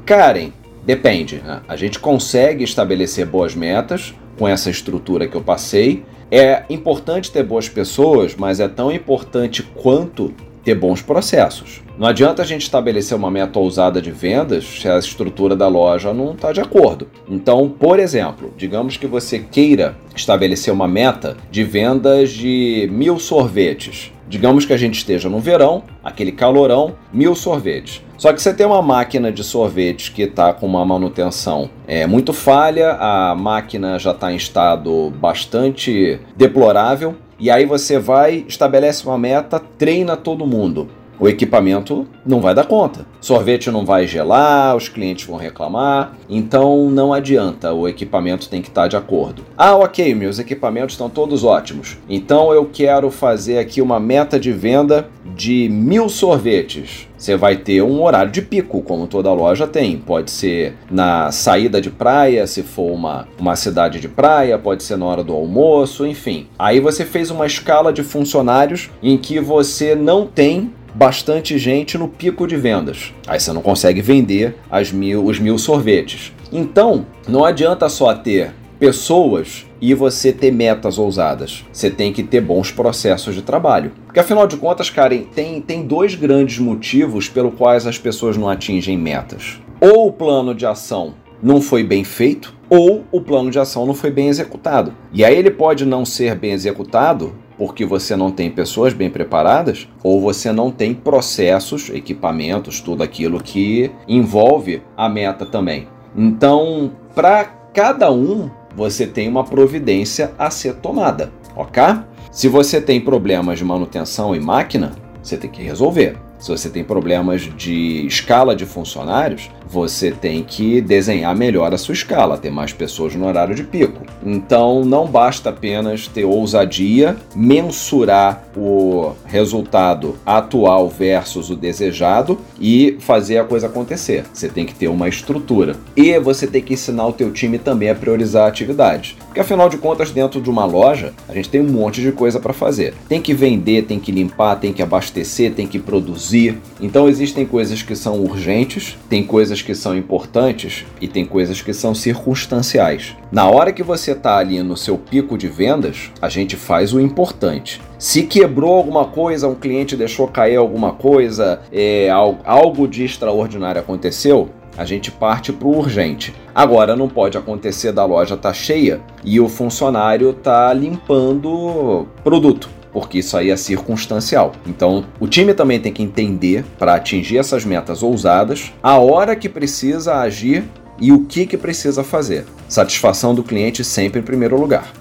Karen, 0.05 0.53
depende. 0.85 1.41
Né? 1.43 1.61
A 1.67 1.75
gente 1.75 1.99
consegue 1.99 2.63
estabelecer 2.63 3.25
boas 3.25 3.53
metas 3.53 4.13
com 4.37 4.47
essa 4.47 4.69
estrutura 4.69 5.27
que 5.27 5.35
eu 5.35 5.41
passei. 5.41 6.05
É 6.31 6.63
importante 6.69 7.31
ter 7.31 7.43
boas 7.43 7.67
pessoas, 7.67 8.35
mas 8.35 8.59
é 8.59 8.67
tão 8.67 8.91
importante 8.91 9.61
quanto 9.61 10.33
ter 10.63 10.75
bons 10.75 11.01
processos. 11.01 11.82
Não 11.95 12.07
adianta 12.07 12.41
a 12.41 12.45
gente 12.45 12.63
estabelecer 12.63 13.15
uma 13.15 13.29
meta 13.29 13.59
ousada 13.59 14.01
de 14.01 14.09
vendas 14.09 14.65
se 14.65 14.87
a 14.87 14.97
estrutura 14.97 15.55
da 15.55 15.67
loja 15.67 16.11
não 16.11 16.31
está 16.31 16.51
de 16.51 16.59
acordo. 16.59 17.07
Então, 17.29 17.69
por 17.69 17.99
exemplo, 17.99 18.51
digamos 18.57 18.97
que 18.97 19.05
você 19.05 19.37
queira 19.37 19.95
estabelecer 20.15 20.73
uma 20.73 20.87
meta 20.87 21.37
de 21.51 21.63
vendas 21.63 22.31
de 22.31 22.89
mil 22.91 23.19
sorvetes. 23.19 24.11
Digamos 24.27 24.65
que 24.65 24.73
a 24.73 24.77
gente 24.77 24.95
esteja 24.95 25.29
no 25.29 25.39
verão, 25.39 25.83
aquele 26.03 26.31
calorão, 26.31 26.95
mil 27.13 27.35
sorvetes. 27.35 28.01
Só 28.17 28.33
que 28.33 28.41
você 28.41 28.53
tem 28.53 28.65
uma 28.65 28.81
máquina 28.81 29.31
de 29.31 29.43
sorvetes 29.43 30.09
que 30.09 30.23
está 30.23 30.51
com 30.51 30.65
uma 30.65 30.83
manutenção 30.83 31.69
é, 31.85 32.07
muito 32.07 32.33
falha, 32.33 32.93
a 32.99 33.35
máquina 33.35 33.99
já 33.99 34.11
está 34.11 34.31
em 34.31 34.35
estado 34.35 35.11
bastante 35.11 36.19
deplorável, 36.35 37.15
e 37.37 37.51
aí 37.51 37.65
você 37.65 37.99
vai, 37.99 38.45
estabelece 38.47 39.05
uma 39.05 39.17
meta, 39.17 39.59
treina 39.59 40.17
todo 40.17 40.47
mundo. 40.47 40.87
O 41.19 41.27
equipamento 41.27 42.07
não 42.25 42.41
vai 42.41 42.55
dar 42.55 42.65
conta. 42.65 43.05
Sorvete 43.21 43.71
não 43.71 43.85
vai 43.85 44.05
gelar, 44.07 44.75
os 44.75 44.89
clientes 44.89 45.25
vão 45.25 45.37
reclamar, 45.37 46.13
então 46.29 46.89
não 46.89 47.13
adianta, 47.13 47.71
o 47.73 47.87
equipamento 47.87 48.49
tem 48.49 48.61
que 48.61 48.67
estar 48.67 48.87
de 48.87 48.97
acordo. 48.97 49.43
Ah, 49.57 49.75
ok, 49.75 50.13
meus 50.13 50.39
equipamentos 50.39 50.95
estão 50.95 51.09
todos 51.09 51.43
ótimos. 51.43 51.97
Então 52.09 52.51
eu 52.53 52.69
quero 52.71 53.09
fazer 53.09 53.59
aqui 53.59 53.81
uma 53.81 53.99
meta 53.99 54.39
de 54.39 54.51
venda 54.51 55.07
de 55.35 55.69
mil 55.69 56.09
sorvetes. 56.09 57.07
Você 57.17 57.37
vai 57.37 57.55
ter 57.55 57.81
um 57.81 58.03
horário 58.03 58.31
de 58.31 58.41
pico, 58.41 58.81
como 58.81 59.07
toda 59.07 59.31
loja 59.31 59.65
tem. 59.65 59.97
Pode 59.97 60.29
ser 60.29 60.75
na 60.91 61.31
saída 61.31 61.79
de 61.79 61.89
praia, 61.89 62.45
se 62.45 62.61
for 62.63 62.91
uma, 62.91 63.27
uma 63.39 63.55
cidade 63.55 64.01
de 64.01 64.09
praia, 64.09 64.59
pode 64.59 64.83
ser 64.83 64.97
na 64.97 65.05
hora 65.05 65.23
do 65.23 65.33
almoço, 65.33 66.05
enfim. 66.05 66.47
Aí 66.59 66.81
você 66.81 67.05
fez 67.05 67.31
uma 67.31 67.45
escala 67.45 67.93
de 67.93 68.03
funcionários 68.03 68.89
em 69.01 69.17
que 69.17 69.39
você 69.39 69.95
não 69.95 70.27
tem 70.27 70.73
bastante 70.93 71.57
gente 71.57 71.97
no 71.97 72.07
pico 72.07 72.47
de 72.47 72.55
vendas. 72.55 73.13
Aí 73.27 73.39
você 73.39 73.51
não 73.51 73.61
consegue 73.61 74.01
vender 74.01 74.55
mil, 74.93 75.25
os 75.25 75.39
mil 75.39 75.57
sorvetes. 75.57 76.31
Então, 76.51 77.05
não 77.27 77.43
adianta 77.43 77.89
só 77.89 78.13
ter 78.13 78.53
pessoas 78.79 79.65
e 79.79 79.93
você 79.93 80.31
ter 80.31 80.51
metas 80.51 80.97
ousadas. 80.97 81.65
Você 81.71 81.89
tem 81.89 82.11
que 82.11 82.21
ter 82.21 82.41
bons 82.41 82.71
processos 82.71 83.33
de 83.33 83.41
trabalho. 83.41 83.91
Porque 84.05 84.19
afinal 84.19 84.45
de 84.45 84.57
contas, 84.57 84.89
Karen, 84.89 85.23
tem, 85.33 85.61
tem 85.61 85.85
dois 85.85 86.15
grandes 86.15 86.59
motivos 86.59 87.29
pelos 87.29 87.55
quais 87.55 87.87
as 87.87 87.97
pessoas 87.97 88.37
não 88.37 88.49
atingem 88.49 88.97
metas. 88.97 89.59
Ou 89.79 90.07
o 90.07 90.11
plano 90.11 90.53
de 90.53 90.65
ação 90.65 91.15
não 91.41 91.61
foi 91.61 91.83
bem 91.83 92.05
feito, 92.05 92.53
ou 92.69 93.03
o 93.11 93.19
plano 93.19 93.51
de 93.51 93.59
ação 93.59 93.85
não 93.85 93.93
foi 93.93 94.09
bem 94.09 94.29
executado. 94.29 94.93
E 95.11 95.25
aí 95.25 95.35
ele 95.35 95.51
pode 95.51 95.85
não 95.85 96.05
ser 96.05 96.35
bem 96.35 96.53
executado 96.53 97.35
porque 97.57 97.85
você 97.85 98.15
não 98.15 98.31
tem 98.31 98.49
pessoas 98.49 98.93
bem 98.93 99.09
preparadas 99.09 99.87
ou 100.03 100.21
você 100.21 100.51
não 100.51 100.71
tem 100.71 100.93
processos, 100.93 101.89
equipamentos, 101.89 102.81
tudo 102.81 103.03
aquilo 103.03 103.41
que 103.41 103.91
envolve 104.07 104.81
a 104.97 105.07
meta 105.09 105.45
também. 105.45 105.87
Então, 106.15 106.91
para 107.15 107.45
cada 107.73 108.11
um, 108.11 108.49
você 108.75 109.05
tem 109.07 109.27
uma 109.27 109.43
providência 109.43 110.31
a 110.37 110.49
ser 110.49 110.75
tomada, 110.75 111.31
ok? 111.55 111.83
Se 112.31 112.47
você 112.47 112.81
tem 112.81 112.99
problemas 112.99 113.59
de 113.59 113.65
manutenção 113.65 114.35
e 114.35 114.39
máquina, 114.39 114.93
você 115.21 115.37
tem 115.37 115.49
que 115.49 115.61
resolver. 115.61 116.17
Se 116.39 116.51
você 116.51 116.69
tem 116.69 116.83
problemas 116.83 117.41
de 117.55 118.05
escala 118.05 118.55
de 118.55 118.65
funcionários, 118.65 119.49
você 119.69 120.11
tem 120.11 120.43
que 120.43 120.81
desenhar 120.81 121.35
melhor 121.35 121.73
a 121.73 121.77
sua 121.77 121.93
escala, 121.93 122.37
ter 122.37 122.51
mais 122.51 122.73
pessoas 122.73 123.15
no 123.15 123.27
horário 123.27 123.55
de 123.55 123.63
pico. 123.63 124.01
Então 124.25 124.83
não 124.83 125.07
basta 125.07 125.49
apenas 125.49 126.07
ter 126.07 126.25
ousadia, 126.25 127.15
mensurar 127.35 128.43
o 128.55 129.13
resultado 129.25 130.15
atual 130.25 130.87
versus 130.89 131.49
o 131.49 131.55
desejado 131.55 132.37
e 132.59 132.97
fazer 132.99 133.37
a 133.37 133.43
coisa 133.43 133.67
acontecer. 133.67 134.25
Você 134.33 134.47
tem 134.47 134.65
que 134.65 134.75
ter 134.75 134.87
uma 134.87 135.09
estrutura. 135.09 135.75
E 135.95 136.17
você 136.19 136.47
tem 136.47 136.61
que 136.61 136.73
ensinar 136.73 137.07
o 137.07 137.13
teu 137.13 137.31
time 137.31 137.57
também 137.57 137.89
a 137.89 137.95
priorizar 137.95 138.47
atividades. 138.47 139.15
Porque 139.25 139.39
afinal 139.39 139.69
de 139.69 139.77
contas, 139.77 140.11
dentro 140.11 140.39
de 140.39 140.49
uma 140.49 140.65
loja, 140.65 141.13
a 141.27 141.33
gente 141.33 141.49
tem 141.49 141.61
um 141.61 141.71
monte 141.71 142.01
de 142.01 142.11
coisa 142.11 142.39
para 142.39 142.53
fazer. 142.53 142.93
Tem 143.09 143.21
que 143.21 143.33
vender, 143.33 143.83
tem 143.83 143.99
que 143.99 144.11
limpar, 144.11 144.55
tem 144.55 144.71
que 144.71 144.81
abastecer, 144.81 145.53
tem 145.53 145.67
que 145.67 145.79
produzir. 145.79 146.57
Então 146.79 147.09
existem 147.09 147.45
coisas 147.45 147.81
que 147.81 147.95
são 147.95 148.19
urgentes, 148.21 148.97
tem 149.09 149.23
coisas 149.53 149.61
que 149.61 149.75
são 149.75 149.95
importantes 149.95 150.85
e 150.99 151.07
tem 151.07 151.25
coisas 151.25 151.61
que 151.61 151.73
são 151.73 151.93
circunstanciais. 151.93 153.15
Na 153.31 153.47
hora 153.47 153.71
que 153.71 153.83
você 153.83 154.13
está 154.13 154.37
ali 154.37 154.63
no 154.63 154.75
seu 154.75 154.97
pico 154.97 155.37
de 155.37 155.47
vendas, 155.47 156.11
a 156.21 156.27
gente 156.27 156.55
faz 156.55 156.93
o 156.93 156.99
importante. 156.99 157.79
Se 157.99 158.23
quebrou 158.23 158.73
alguma 158.73 159.05
coisa, 159.05 159.47
um 159.47 159.55
cliente 159.55 159.95
deixou 159.95 160.27
cair 160.27 160.55
alguma 160.55 160.93
coisa, 160.93 161.61
é, 161.71 162.09
algo 162.09 162.87
de 162.87 163.05
extraordinário 163.05 163.79
aconteceu, 163.79 164.49
a 164.75 164.85
gente 164.85 165.11
parte 165.11 165.53
para 165.53 165.67
o 165.67 165.77
urgente. 165.77 166.33
Agora 166.55 166.95
não 166.95 167.07
pode 167.07 167.37
acontecer 167.37 167.91
da 167.91 168.05
loja 168.05 168.35
tá 168.35 168.51
cheia 168.51 169.01
e 169.23 169.39
o 169.39 169.47
funcionário 169.47 170.33
tá 170.33 170.73
limpando 170.73 172.07
produto 172.23 172.82
porque 172.93 173.19
isso 173.19 173.35
aí 173.35 173.49
é 173.49 173.57
circunstancial. 173.57 174.53
Então, 174.65 175.05
o 175.19 175.27
time 175.27 175.53
também 175.53 175.79
tem 175.79 175.91
que 175.91 176.03
entender 176.03 176.63
para 176.77 176.93
atingir 176.93 177.39
essas 177.39 177.65
metas 177.65 178.03
ousadas, 178.03 178.71
a 178.81 178.97
hora 178.97 179.35
que 179.35 179.49
precisa 179.49 180.17
agir 180.17 180.63
e 180.99 181.11
o 181.11 181.25
que 181.25 181.47
que 181.47 181.57
precisa 181.57 182.03
fazer. 182.03 182.45
Satisfação 182.69 183.33
do 183.33 183.43
cliente 183.43 183.83
sempre 183.83 184.19
em 184.19 184.23
primeiro 184.23 184.59
lugar. 184.59 184.93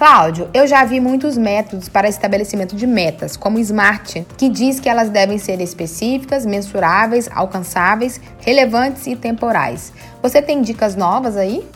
Cláudio, 0.00 0.48
eu 0.54 0.66
já 0.66 0.82
vi 0.82 0.98
muitos 0.98 1.36
métodos 1.36 1.86
para 1.86 2.08
estabelecimento 2.08 2.74
de 2.74 2.86
metas, 2.86 3.36
como 3.36 3.58
o 3.58 3.60
SMART, 3.60 4.24
que 4.38 4.48
diz 4.48 4.80
que 4.80 4.88
elas 4.88 5.10
devem 5.10 5.36
ser 5.36 5.60
específicas, 5.60 6.46
mensuráveis, 6.46 7.28
alcançáveis, 7.30 8.18
relevantes 8.40 9.06
e 9.06 9.14
temporais. 9.14 9.92
Você 10.22 10.40
tem 10.40 10.62
dicas 10.62 10.96
novas 10.96 11.36
aí? 11.36 11.68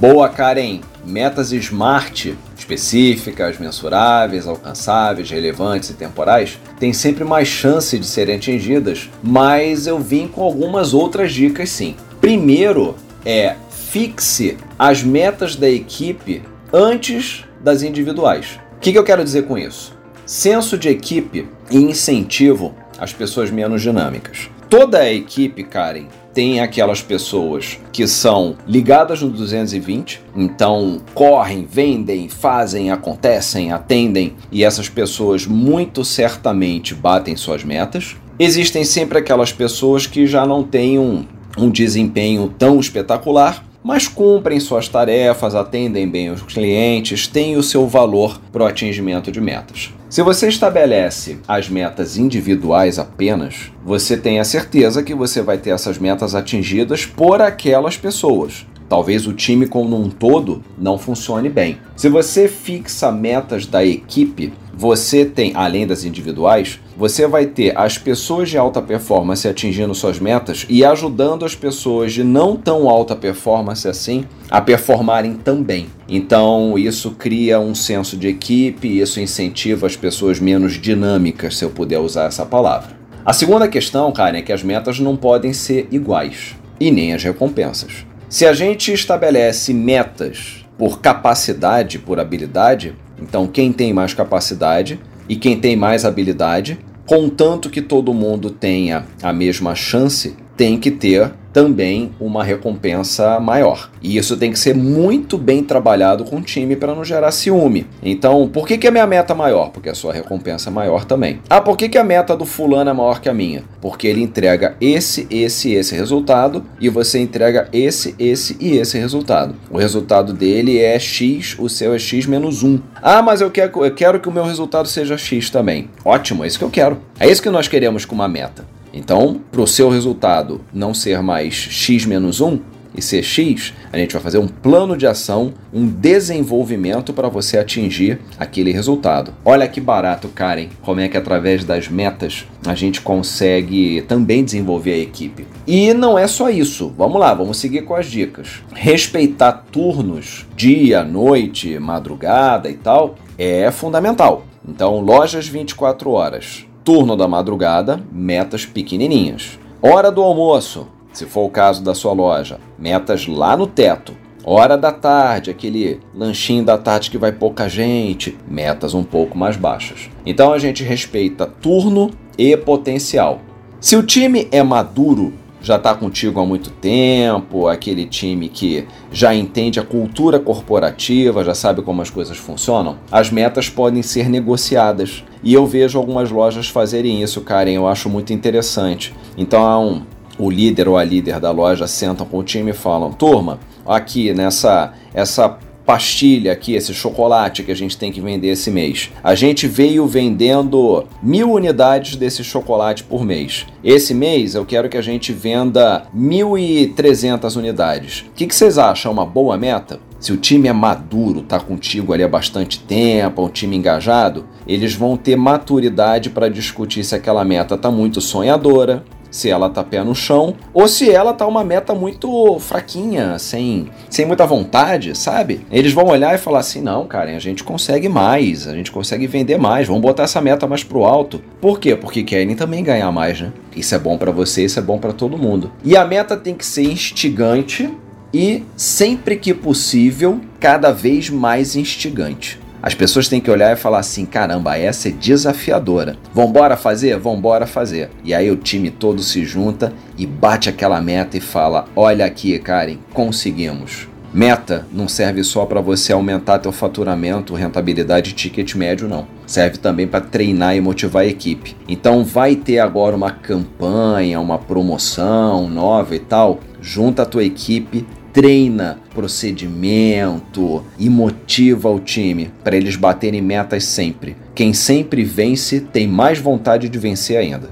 Boa, 0.00 0.30
Karen! 0.30 0.80
Metas 1.04 1.52
SMART, 1.52 2.34
específicas, 2.70 3.58
mensuráveis, 3.58 4.46
alcançáveis, 4.46 5.30
relevantes 5.30 5.90
e 5.90 5.94
temporais, 5.94 6.58
têm 6.78 6.92
sempre 6.92 7.24
mais 7.24 7.48
chance 7.48 7.98
de 7.98 8.06
serem 8.06 8.36
atingidas, 8.36 9.10
mas 9.22 9.86
eu 9.86 9.98
vim 9.98 10.28
com 10.28 10.42
algumas 10.42 10.94
outras 10.94 11.32
dicas 11.32 11.70
sim. 11.70 11.96
Primeiro 12.20 12.94
é 13.24 13.56
fixe 13.70 14.56
as 14.78 15.02
metas 15.02 15.56
da 15.56 15.68
equipe 15.68 16.42
antes 16.72 17.44
das 17.60 17.82
individuais. 17.82 18.60
O 18.76 18.80
que, 18.80 18.92
que 18.92 18.98
eu 18.98 19.04
quero 19.04 19.24
dizer 19.24 19.46
com 19.46 19.58
isso? 19.58 19.98
Senso 20.24 20.78
de 20.78 20.88
equipe 20.88 21.48
e 21.70 21.76
incentivo 21.76 22.74
às 22.98 23.12
pessoas 23.12 23.50
menos 23.50 23.82
dinâmicas. 23.82 24.48
Toda 24.68 25.00
a 25.00 25.12
equipe, 25.12 25.64
Karen, 25.64 26.06
tem 26.32 26.60
aquelas 26.60 27.02
pessoas 27.02 27.78
que 27.92 28.06
são 28.06 28.56
ligadas 28.66 29.22
no 29.22 29.30
220, 29.30 30.22
então 30.36 31.00
correm, 31.14 31.66
vendem, 31.68 32.28
fazem, 32.28 32.90
acontecem, 32.90 33.72
atendem 33.72 34.34
e 34.50 34.64
essas 34.64 34.88
pessoas 34.88 35.46
muito 35.46 36.04
certamente 36.04 36.94
batem 36.94 37.36
suas 37.36 37.64
metas. 37.64 38.16
Existem 38.38 38.84
sempre 38.84 39.18
aquelas 39.18 39.52
pessoas 39.52 40.06
que 40.06 40.26
já 40.26 40.46
não 40.46 40.62
têm 40.62 40.98
um, 40.98 41.26
um 41.58 41.70
desempenho 41.70 42.48
tão 42.58 42.80
espetacular, 42.80 43.64
mas 43.82 44.06
cumprem 44.08 44.60
suas 44.60 44.88
tarefas, 44.88 45.54
atendem 45.54 46.08
bem 46.08 46.30
os 46.30 46.42
clientes, 46.42 47.26
têm 47.26 47.56
o 47.56 47.62
seu 47.62 47.86
valor 47.86 48.40
para 48.52 48.62
o 48.62 48.66
atingimento 48.66 49.32
de 49.32 49.40
metas. 49.40 49.90
Se 50.10 50.22
você 50.22 50.48
estabelece 50.48 51.38
as 51.46 51.68
metas 51.68 52.18
individuais 52.18 52.98
apenas, 52.98 53.70
você 53.84 54.16
tem 54.16 54.40
a 54.40 54.44
certeza 54.44 55.04
que 55.04 55.14
você 55.14 55.40
vai 55.40 55.56
ter 55.56 55.70
essas 55.70 55.98
metas 55.98 56.34
atingidas 56.34 57.06
por 57.06 57.40
aquelas 57.40 57.96
pessoas. 57.96 58.66
Talvez 58.90 59.24
o 59.24 59.32
time 59.32 59.68
como 59.68 59.96
um 59.96 60.10
todo 60.10 60.64
não 60.76 60.98
funcione 60.98 61.48
bem. 61.48 61.78
Se 61.94 62.08
você 62.08 62.48
fixa 62.48 63.12
metas 63.12 63.64
da 63.64 63.84
equipe, 63.84 64.52
você 64.74 65.24
tem, 65.24 65.52
além 65.54 65.86
das 65.86 66.04
individuais, 66.04 66.80
você 66.96 67.24
vai 67.28 67.46
ter 67.46 67.72
as 67.78 67.98
pessoas 67.98 68.50
de 68.50 68.58
alta 68.58 68.82
performance 68.82 69.46
atingindo 69.46 69.94
suas 69.94 70.18
metas 70.18 70.66
e 70.68 70.84
ajudando 70.84 71.44
as 71.44 71.54
pessoas 71.54 72.12
de 72.12 72.24
não 72.24 72.56
tão 72.56 72.88
alta 72.88 73.14
performance 73.14 73.86
assim 73.86 74.24
a 74.50 74.60
performarem 74.60 75.34
também. 75.34 75.86
Então, 76.08 76.76
isso 76.76 77.12
cria 77.12 77.60
um 77.60 77.76
senso 77.76 78.16
de 78.16 78.26
equipe, 78.26 78.98
isso 78.98 79.20
incentiva 79.20 79.86
as 79.86 79.94
pessoas 79.94 80.40
menos 80.40 80.72
dinâmicas, 80.72 81.56
se 81.56 81.64
eu 81.64 81.70
puder 81.70 82.00
usar 82.00 82.24
essa 82.24 82.44
palavra. 82.44 82.98
A 83.24 83.32
segunda 83.32 83.68
questão, 83.68 84.10
cara, 84.10 84.38
é 84.38 84.42
que 84.42 84.52
as 84.52 84.64
metas 84.64 84.98
não 84.98 85.16
podem 85.16 85.52
ser 85.52 85.86
iguais 85.92 86.56
e 86.80 86.90
nem 86.90 87.14
as 87.14 87.22
recompensas. 87.22 88.09
Se 88.30 88.46
a 88.46 88.52
gente 88.52 88.92
estabelece 88.92 89.74
metas 89.74 90.64
por 90.78 91.00
capacidade, 91.00 91.98
por 91.98 92.20
habilidade, 92.20 92.94
então 93.20 93.48
quem 93.48 93.72
tem 93.72 93.92
mais 93.92 94.14
capacidade 94.14 95.00
e 95.28 95.34
quem 95.34 95.58
tem 95.58 95.74
mais 95.74 96.04
habilidade, 96.04 96.78
contanto 97.04 97.68
que 97.68 97.82
todo 97.82 98.14
mundo 98.14 98.48
tenha 98.48 99.04
a 99.20 99.32
mesma 99.32 99.74
chance, 99.74 100.36
tem 100.56 100.78
que 100.78 100.92
ter 100.92 101.32
também 101.52 102.12
uma 102.20 102.44
recompensa 102.44 103.40
maior. 103.40 103.90
E 104.02 104.16
isso 104.16 104.36
tem 104.36 104.52
que 104.52 104.58
ser 104.58 104.74
muito 104.74 105.36
bem 105.36 105.62
trabalhado 105.62 106.24
com 106.24 106.36
o 106.36 106.42
time 106.42 106.76
para 106.76 106.94
não 106.94 107.04
gerar 107.04 107.32
ciúme. 107.32 107.86
Então, 108.02 108.48
por 108.48 108.66
que, 108.66 108.78
que 108.78 108.86
a 108.86 108.90
minha 108.90 109.06
meta 109.06 109.32
é 109.32 109.36
maior? 109.36 109.70
Porque 109.70 109.88
a 109.88 109.94
sua 109.94 110.12
recompensa 110.12 110.70
é 110.70 110.72
maior 110.72 111.04
também. 111.04 111.40
Ah, 111.48 111.60
por 111.60 111.76
que, 111.76 111.88
que 111.88 111.98
a 111.98 112.04
meta 112.04 112.36
do 112.36 112.46
fulano 112.46 112.90
é 112.90 112.92
maior 112.92 113.20
que 113.20 113.28
a 113.28 113.34
minha? 113.34 113.64
Porque 113.80 114.06
ele 114.06 114.22
entrega 114.22 114.76
esse, 114.80 115.26
esse 115.30 115.72
esse 115.72 115.94
resultado 115.94 116.64
e 116.80 116.88
você 116.88 117.18
entrega 117.18 117.68
esse, 117.72 118.14
esse 118.18 118.56
e 118.60 118.76
esse 118.76 118.98
resultado. 118.98 119.54
O 119.70 119.78
resultado 119.78 120.32
dele 120.32 120.78
é 120.78 120.98
x, 120.98 121.56
o 121.58 121.68
seu 121.68 121.94
é 121.94 121.98
x 121.98 122.26
menos 122.26 122.62
1. 122.62 122.80
Ah, 123.02 123.22
mas 123.22 123.40
eu 123.40 123.50
quero, 123.50 123.84
eu 123.84 123.94
quero 123.94 124.20
que 124.20 124.28
o 124.28 124.32
meu 124.32 124.44
resultado 124.44 124.88
seja 124.88 125.16
x 125.16 125.50
também. 125.50 125.88
Ótimo, 126.04 126.44
é 126.44 126.46
isso 126.46 126.58
que 126.58 126.64
eu 126.64 126.70
quero. 126.70 126.98
É 127.18 127.28
isso 127.28 127.42
que 127.42 127.50
nós 127.50 127.68
queremos 127.68 128.04
com 128.04 128.14
uma 128.14 128.28
meta. 128.28 128.64
Então, 128.92 129.40
para 129.50 129.60
o 129.60 129.66
seu 129.66 129.88
resultado 129.88 130.60
não 130.72 130.92
ser 130.92 131.22
mais 131.22 131.54
x 131.54 132.04
menos 132.04 132.40
1 132.40 132.58
e 132.96 133.00
ser 133.00 133.22
x, 133.22 133.72
a 133.92 133.96
gente 133.96 134.12
vai 134.12 134.22
fazer 134.22 134.38
um 134.38 134.48
plano 134.48 134.96
de 134.96 135.06
ação, 135.06 135.54
um 135.72 135.86
desenvolvimento 135.86 137.12
para 137.12 137.28
você 137.28 137.58
atingir 137.58 138.20
aquele 138.38 138.72
resultado. 138.72 139.32
Olha 139.44 139.68
que 139.68 139.80
barato, 139.80 140.28
Karen, 140.28 140.68
como 140.82 141.00
é 141.00 141.08
que 141.08 141.16
através 141.16 141.64
das 141.64 141.88
metas 141.88 142.46
a 142.66 142.74
gente 142.74 143.00
consegue 143.00 144.02
também 144.02 144.44
desenvolver 144.44 144.94
a 144.94 144.98
equipe. 144.98 145.46
E 145.66 145.94
não 145.94 146.18
é 146.18 146.26
só 146.26 146.50
isso. 146.50 146.92
Vamos 146.96 147.20
lá, 147.20 147.32
vamos 147.32 147.58
seguir 147.58 147.82
com 147.82 147.94
as 147.94 148.06
dicas. 148.06 148.62
Respeitar 148.72 149.66
turnos, 149.70 150.46
dia, 150.56 151.04
noite, 151.04 151.78
madrugada 151.78 152.68
e 152.68 152.74
tal, 152.74 153.14
é 153.38 153.70
fundamental. 153.70 154.44
Então, 154.68 155.00
lojas 155.00 155.48
24 155.48 156.10
horas 156.10 156.66
Turno 156.82 157.16
da 157.16 157.28
madrugada, 157.28 158.02
metas 158.10 158.64
pequenininhas. 158.64 159.58
Hora 159.82 160.10
do 160.10 160.22
almoço, 160.22 160.88
se 161.12 161.26
for 161.26 161.44
o 161.44 161.50
caso 161.50 161.82
da 161.82 161.94
sua 161.94 162.12
loja, 162.12 162.58
metas 162.78 163.26
lá 163.26 163.56
no 163.56 163.66
teto. 163.66 164.14
Hora 164.42 164.78
da 164.78 164.90
tarde, 164.90 165.50
aquele 165.50 166.00
lanchinho 166.14 166.64
da 166.64 166.78
tarde 166.78 167.10
que 167.10 167.18
vai 167.18 167.32
pouca 167.32 167.68
gente, 167.68 168.38
metas 168.48 168.94
um 168.94 169.04
pouco 169.04 169.36
mais 169.36 169.56
baixas. 169.56 170.08
Então 170.24 170.52
a 170.52 170.58
gente 170.58 170.82
respeita 170.82 171.46
turno 171.46 172.10
e 172.38 172.56
potencial. 172.56 173.40
Se 173.78 173.96
o 173.96 174.02
time 174.02 174.48
é 174.50 174.62
maduro, 174.62 175.34
já 175.62 175.76
está 175.76 175.94
contigo 175.94 176.40
há 176.40 176.46
muito 176.46 176.70
tempo, 176.70 177.68
aquele 177.68 178.06
time 178.06 178.48
que 178.48 178.86
já 179.12 179.34
entende 179.34 179.78
a 179.78 179.82
cultura 179.82 180.38
corporativa, 180.38 181.44
já 181.44 181.54
sabe 181.54 181.82
como 181.82 182.02
as 182.02 182.10
coisas 182.10 182.36
funcionam, 182.36 182.98
as 183.10 183.30
metas 183.30 183.68
podem 183.68 184.02
ser 184.02 184.28
negociadas. 184.28 185.24
E 185.42 185.54
eu 185.54 185.66
vejo 185.66 185.98
algumas 185.98 186.30
lojas 186.30 186.68
fazerem 186.68 187.22
isso, 187.22 187.40
Karen, 187.40 187.72
eu 187.72 187.86
acho 187.86 188.08
muito 188.08 188.32
interessante. 188.32 189.14
Então, 189.36 190.06
o 190.38 190.50
líder 190.50 190.88
ou 190.88 190.96
a 190.96 191.04
líder 191.04 191.38
da 191.38 191.50
loja 191.50 191.86
sentam 191.86 192.26
com 192.26 192.38
o 192.38 192.42
time 192.42 192.70
e 192.70 192.74
falam: 192.74 193.12
turma, 193.12 193.58
aqui 193.86 194.32
nessa 194.32 194.92
essa 195.12 195.58
pastilha 195.84 196.52
aqui, 196.52 196.74
esse 196.74 196.94
chocolate 196.94 197.62
que 197.62 197.72
a 197.72 197.76
gente 197.76 197.96
tem 197.96 198.12
que 198.12 198.20
vender 198.20 198.48
esse 198.48 198.70
mês. 198.70 199.10
A 199.22 199.34
gente 199.34 199.66
veio 199.66 200.06
vendendo 200.06 201.04
mil 201.22 201.52
unidades 201.52 202.16
desse 202.16 202.44
chocolate 202.44 203.04
por 203.04 203.24
mês. 203.24 203.66
Esse 203.82 204.14
mês 204.14 204.54
eu 204.54 204.64
quero 204.64 204.88
que 204.88 204.96
a 204.96 205.02
gente 205.02 205.32
venda 205.32 206.06
1.300 206.16 207.56
unidades. 207.56 208.24
O 208.28 208.32
que, 208.34 208.46
que 208.46 208.54
vocês 208.54 208.78
acham? 208.78 209.12
Uma 209.12 209.26
boa 209.26 209.56
meta? 209.56 209.98
Se 210.20 210.32
o 210.32 210.36
time 210.36 210.68
é 210.68 210.72
maduro, 210.72 211.40
tá 211.40 211.58
contigo 211.58 212.12
ali 212.12 212.22
há 212.22 212.28
bastante 212.28 212.78
tempo, 212.78 213.40
é 213.40 213.44
um 213.46 213.48
time 213.48 213.74
engajado, 213.74 214.44
eles 214.66 214.92
vão 214.92 215.16
ter 215.16 215.34
maturidade 215.34 216.28
para 216.28 216.50
discutir 216.50 217.02
se 217.04 217.14
aquela 217.14 217.42
meta 217.42 217.78
tá 217.78 217.90
muito 217.90 218.20
sonhadora, 218.20 219.02
se 219.30 219.48
ela 219.48 219.70
tá 219.70 219.82
pé 219.84 220.02
no 220.02 220.14
chão 220.14 220.54
ou 220.72 220.88
se 220.88 221.10
ela 221.10 221.32
tá 221.32 221.46
uma 221.46 221.62
meta 221.62 221.94
muito 221.94 222.58
fraquinha, 222.58 223.38
sem, 223.38 223.88
sem 224.08 224.26
muita 224.26 224.46
vontade, 224.46 225.16
sabe? 225.16 225.60
Eles 225.70 225.92
vão 225.92 226.06
olhar 226.06 226.34
e 226.34 226.38
falar 226.38 226.60
assim: 226.60 226.80
não, 226.80 227.06
cara, 227.06 227.34
a 227.34 227.38
gente 227.38 227.62
consegue 227.62 228.08
mais, 228.08 228.66
a 228.66 228.74
gente 228.74 228.90
consegue 228.90 229.26
vender 229.26 229.58
mais, 229.58 229.86
vamos 229.86 230.02
botar 230.02 230.24
essa 230.24 230.40
meta 230.40 230.66
mais 230.66 230.82
pro 230.82 231.04
alto. 231.04 231.42
Por 231.60 231.78
quê? 231.78 231.94
Porque 231.94 232.22
querem 232.22 232.56
também 232.56 232.82
ganhar 232.82 233.10
mais, 233.12 233.40
né? 233.40 233.52
Isso 233.74 233.94
é 233.94 233.98
bom 233.98 234.18
para 234.18 234.32
você, 234.32 234.64
isso 234.64 234.78
é 234.78 234.82
bom 234.82 234.98
para 234.98 235.12
todo 235.12 235.38
mundo. 235.38 235.70
E 235.84 235.96
a 235.96 236.04
meta 236.04 236.36
tem 236.36 236.54
que 236.54 236.66
ser 236.66 236.82
instigante 236.82 237.90
e, 238.32 238.64
sempre 238.76 239.36
que 239.36 239.52
possível, 239.52 240.40
cada 240.58 240.92
vez 240.92 241.30
mais 241.30 241.76
instigante. 241.76 242.58
As 242.82 242.94
pessoas 242.94 243.28
têm 243.28 243.40
que 243.40 243.50
olhar 243.50 243.72
e 243.72 243.80
falar 243.80 243.98
assim: 243.98 244.24
caramba, 244.24 244.76
essa 244.76 245.08
é 245.08 245.12
desafiadora. 245.12 246.16
Vambora 246.32 246.76
fazer? 246.76 247.18
Vambora 247.18 247.66
fazer. 247.66 248.10
E 248.24 248.32
aí 248.32 248.50
o 248.50 248.56
time 248.56 248.90
todo 248.90 249.22
se 249.22 249.44
junta 249.44 249.92
e 250.16 250.26
bate 250.26 250.68
aquela 250.68 251.00
meta 251.00 251.36
e 251.36 251.40
fala: 251.40 251.86
olha 251.94 252.24
aqui, 252.24 252.58
Karen, 252.58 252.98
conseguimos. 253.12 254.08
Meta 254.32 254.86
não 254.92 255.08
serve 255.08 255.42
só 255.42 255.66
para 255.66 255.80
você 255.80 256.12
aumentar 256.12 256.60
teu 256.60 256.70
faturamento, 256.70 257.52
rentabilidade 257.52 258.30
e 258.30 258.32
ticket 258.32 258.76
médio, 258.76 259.08
não. 259.08 259.26
Serve 259.44 259.78
também 259.78 260.06
para 260.06 260.20
treinar 260.20 260.76
e 260.76 260.80
motivar 260.80 261.24
a 261.24 261.26
equipe. 261.26 261.76
Então 261.88 262.24
vai 262.24 262.54
ter 262.54 262.78
agora 262.78 263.16
uma 263.16 263.32
campanha, 263.32 264.38
uma 264.38 264.56
promoção 264.56 265.68
nova 265.68 266.14
e 266.14 266.20
tal. 266.20 266.60
Junta 266.80 267.22
a 267.22 267.26
tua 267.26 267.42
equipe, 267.42 268.06
treina 268.32 268.98
procedimento 269.14 270.84
e 270.98 271.08
motiva 271.08 271.90
o 271.90 272.00
time 272.00 272.52
para 272.62 272.76
eles 272.76 272.96
baterem 272.96 273.42
metas 273.42 273.84
sempre. 273.84 274.36
Quem 274.54 274.72
sempre 274.72 275.24
vence 275.24 275.80
tem 275.80 276.06
mais 276.06 276.38
vontade 276.38 276.88
de 276.88 276.98
vencer 276.98 277.36
ainda. 277.36 277.70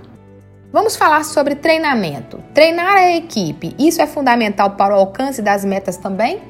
Vamos 0.72 0.96
falar 0.96 1.24
sobre 1.24 1.54
treinamento. 1.54 2.38
Treinar 2.52 2.96
a 2.96 3.16
equipe, 3.16 3.74
isso 3.78 4.02
é 4.02 4.06
fundamental 4.06 4.72
para 4.72 4.94
o 4.94 4.98
alcance 4.98 5.40
das 5.40 5.64
metas 5.64 5.96
também? 5.96 6.40